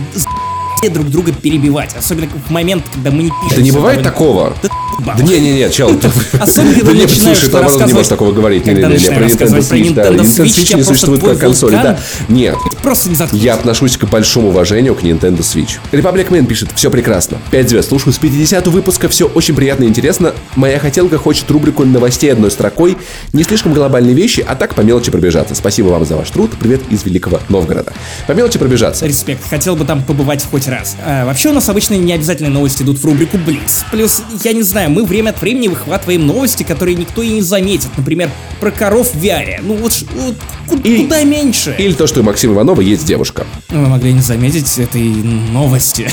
[0.89, 1.95] друг друга перебивать.
[1.95, 3.57] Особенно в момент, когда мы не пишем.
[3.57, 4.53] Да не бывает такого.
[4.99, 6.07] Да, Да не-не-не, чел, ты...
[6.39, 8.65] Особенно, когда Да не, начинаешь слушай, наоборот, не можешь такого говорить.
[8.65, 10.09] Не, не, не, про Nintendo Switch, да.
[10.09, 11.99] Nintendo Switch, не существует как консоли, да.
[12.27, 13.41] Нет, Просто не заткнись.
[13.41, 15.77] я отношусь к большому уважению к Nintendo Switch.
[15.91, 17.37] Republic Man пишет, все прекрасно.
[17.51, 20.33] 5 звезд, слушаю с 50 выпуска, все очень приятно и интересно.
[20.55, 22.97] Моя хотелка хочет рубрику новостей одной строкой.
[23.33, 25.53] Не слишком глобальные вещи, а так по мелочи пробежаться.
[25.53, 26.51] Спасибо вам за ваш труд.
[26.59, 27.93] Привет из Великого Новгорода.
[28.25, 29.05] По мелочи пробежаться.
[29.05, 30.95] Респект, хотел бы там побывать хоть раз.
[31.03, 33.85] А, вообще у нас обычно не обязательно новости идут в рубрику Блиц.
[33.91, 37.89] Плюс, я не знаю, мы время от времени выхватываем новости, которые никто и не заметит.
[37.97, 39.59] Например, про коров в VR.
[39.61, 40.35] Ну вот, вот
[40.81, 41.75] куда меньше.
[41.77, 43.45] Или то, что у Максима Иванова есть девушка.
[43.69, 46.09] Вы могли не заметить этой новости.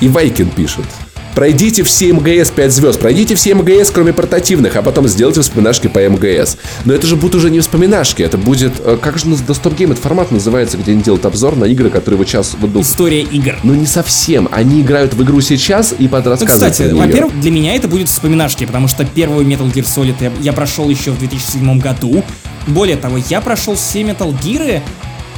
[0.00, 0.84] И Вайкин пишет.
[1.34, 5.98] Пройдите все МГС 5 звезд, пройдите все МГС, кроме портативных, а потом сделайте вспоминашки по
[6.00, 6.56] МГС.
[6.84, 8.72] Но это же будут уже не вспоминашки, это будет...
[8.80, 11.90] э, Как же на Стоп Гейм этот формат называется, где они делают обзор на игры,
[11.90, 12.82] которые вот сейчас выйдут?
[12.82, 13.56] История игр.
[13.62, 17.74] Ну не совсем, они играют в игру сейчас и под Ну, кстати, во-первых, для меня
[17.74, 21.78] это будет вспоминашки, потому что первую Metal Gear Solid я, я прошел еще в 2007
[21.78, 22.24] году.
[22.66, 24.82] Более того, я прошел все Metal Gear,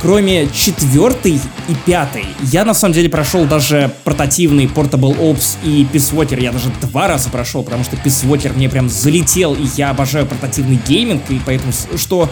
[0.02, 2.26] кроме четвертой и пятой.
[2.42, 6.40] Я на самом деле прошел даже портативный Portable Ops и Peace Walker.
[6.42, 10.26] Я даже два раза прошел, потому что Peace Walker мне прям залетел, и я обожаю
[10.26, 12.28] портативный гейминг, и поэтому что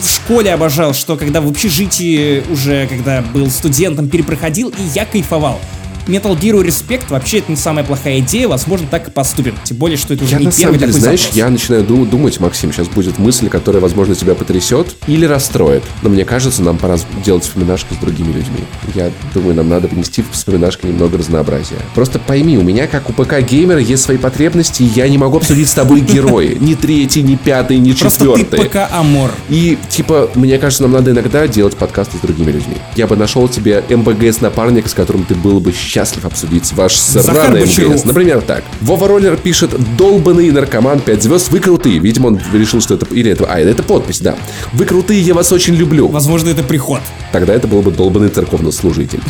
[0.00, 5.60] в школе обожал, что когда в общежитии уже, когда был студентом, перепроходил, и я кайфовал.
[6.06, 9.54] Metal Gear респект, вообще это не самая плохая идея, возможно, так и поступим.
[9.64, 11.36] Тем более, что это уже Я не на самом первый деле, такой знаешь, запрос.
[11.36, 15.82] я начинаю ду- думать, Максим, сейчас будет мысль, которая, возможно, тебя потрясет или расстроит.
[16.02, 18.60] Но мне кажется, нам пора делать вспоминашки с другими людьми.
[18.94, 21.76] Я думаю, нам надо внести в вспоминашки немного разнообразия.
[21.94, 25.68] Просто пойми, у меня, как у ПК-геймера, есть свои потребности, и я не могу обсудить
[25.68, 26.56] с тобой герои.
[26.60, 28.58] Ни третий, ни пятый, ни Просто ты четвертый.
[28.64, 29.30] пока Амор.
[29.48, 32.76] И, типа, мне кажется, нам надо иногда делать подкасты с другими людьми.
[32.96, 35.93] Я бы нашел тебе МБГС-напарника, с которым ты был бы счастлив
[36.24, 37.62] обсудить ваш сраный.
[37.62, 38.04] МГС.
[38.04, 38.64] Например, так.
[38.80, 41.98] Вова Роллер пишет «Долбанный наркоман 5 звезд, вы крутые».
[41.98, 43.06] Видимо, он решил, что это...
[43.14, 43.44] Или это...
[43.46, 44.36] А, это подпись, да.
[44.72, 46.08] «Вы крутые, я вас очень люблю».
[46.08, 47.00] Возможно, это приход.
[47.32, 49.20] Тогда это был бы долбанный церковнослужитель.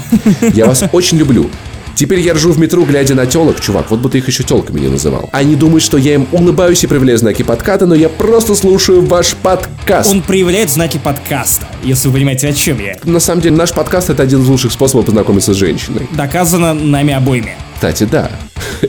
[0.53, 1.51] Я вас очень люблю.
[1.95, 3.61] Теперь я ржу в метро, глядя на телок.
[3.61, 5.29] Чувак, вот бы ты их еще телками не называл.
[5.33, 9.35] Они думают, что я им улыбаюсь и проявляю знаки подката, но я просто слушаю ваш
[9.37, 10.11] подкаст.
[10.11, 12.97] Он проявляет знаки подкаста, если вы понимаете, о чем я.
[13.05, 16.09] На самом деле, наш подкаст это один из лучших способов познакомиться с женщиной.
[16.13, 17.55] Доказано нами обоими.
[17.75, 18.31] Кстати, да.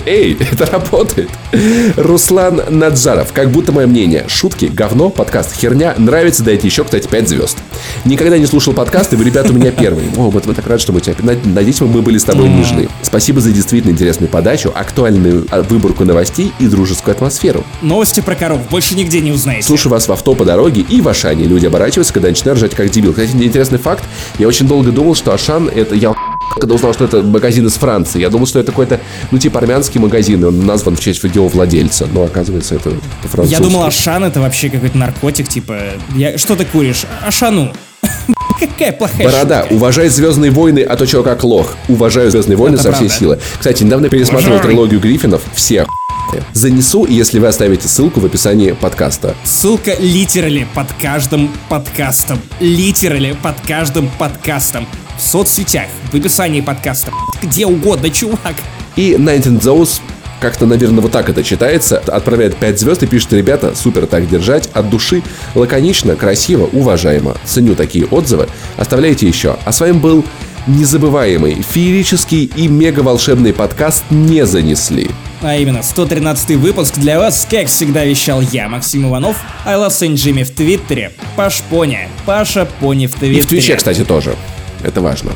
[0.05, 1.29] Эй, это работает.
[1.95, 3.31] Руслан Наджаров.
[3.33, 4.25] Как будто мое мнение.
[4.27, 5.93] Шутки, говно, подкаст, херня.
[5.97, 7.57] Нравится, дайте еще, кстати, 5 звезд.
[8.03, 10.07] Никогда не слушал подкасты, вы, ребята, у меня первые.
[10.17, 11.15] О, вот мы так рады, что мы тебя...
[11.19, 12.89] над- Надеюсь, мы были с тобой нежны.
[13.01, 17.63] Спасибо за действительно интересную подачу, актуальную а, выборку новостей и дружескую атмосферу.
[17.81, 19.63] Новости про коров больше нигде не узнаете.
[19.67, 21.45] Слушаю вас в авто по дороге и в Ашане.
[21.45, 23.11] Люди оборачиваются, когда я начинаю ржать как дебил.
[23.13, 24.03] Кстати, интересный факт.
[24.39, 25.95] Я очень долго думал, что Ашан это...
[25.95, 26.13] Я
[26.59, 28.19] когда узнал, что это магазин из Франции.
[28.19, 28.99] Я думал, что это какой-то,
[29.31, 32.07] ну, типа армянский магазин, и он назван в честь его владельца.
[32.11, 32.91] Но оказывается, это
[33.21, 33.53] по-французски.
[33.53, 35.77] Я думал, Ашан это вообще какой-то наркотик, типа...
[36.15, 36.37] Я...
[36.37, 37.05] Что ты куришь?
[37.25, 37.73] Ашану.
[38.59, 39.73] Какая плохая Борода, шутка.
[39.73, 41.75] уважай Звездные войны, а то чё как лох.
[41.89, 43.15] Уважаю Звездные войны Это со всей правда.
[43.19, 43.39] силы.
[43.57, 44.69] Кстати, недавно пересматривал Уважай.
[44.71, 45.41] трилогию Гриффинов.
[45.53, 45.85] Все.
[46.53, 49.35] Занесу, если вы оставите ссылку в описании подкаста.
[49.43, 52.39] Ссылка литерали под каждым подкастом.
[52.59, 54.87] Литерали под каждым подкастом.
[55.17, 57.11] В соцсетях, в описании подкаста.
[57.41, 58.55] Где угодно, чувак.
[58.95, 60.01] И Nineteen Those
[60.41, 61.97] как-то, наверное, вот так это читается.
[61.97, 65.23] Отправляет 5 звезд и пишет, ребята, супер так держать, от души,
[65.55, 67.35] лаконично, красиво, уважаемо.
[67.45, 68.47] Ценю такие отзывы.
[68.77, 69.57] Оставляйте еще.
[69.65, 70.25] А с вами был
[70.67, 75.09] незабываемый, феерический и мега волшебный подкаст «Не занесли».
[75.41, 80.13] А именно, 113 выпуск для вас, как всегда вещал я, Максим Иванов, I Love Saint
[80.13, 83.39] Jimmy в Твиттере, Паш Пони, Паша Пони в Твиттере.
[83.39, 84.35] И в Твиче, кстати, тоже.
[84.85, 85.31] Это важно.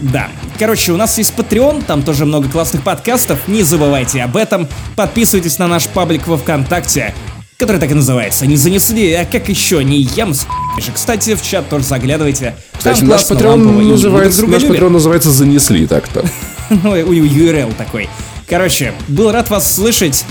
[0.00, 0.28] Да.
[0.58, 4.68] Короче, у нас есть Patreon, там тоже много классных подкастов, не забывайте об этом.
[4.96, 7.14] Подписывайтесь на наш паблик во Вконтакте,
[7.58, 8.46] который так и называется.
[8.46, 10.46] Не занесли, а как еще, не ем с
[10.78, 10.92] же.
[10.92, 12.56] Кстати, в чат тоже заглядывайте.
[12.76, 16.24] Кстати, Там наш классно, патрон лампово, и мы называется, наш патрон называется «Занесли» так-то.
[16.84, 18.08] Ой, у URL такой.
[18.48, 20.24] Короче, был рад вас слышать.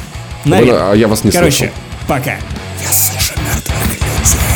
[0.46, 1.74] Ладно, а я вас не Короче, слышал.
[2.08, 2.32] пока.
[2.32, 4.47] Я слышу мертвых людей.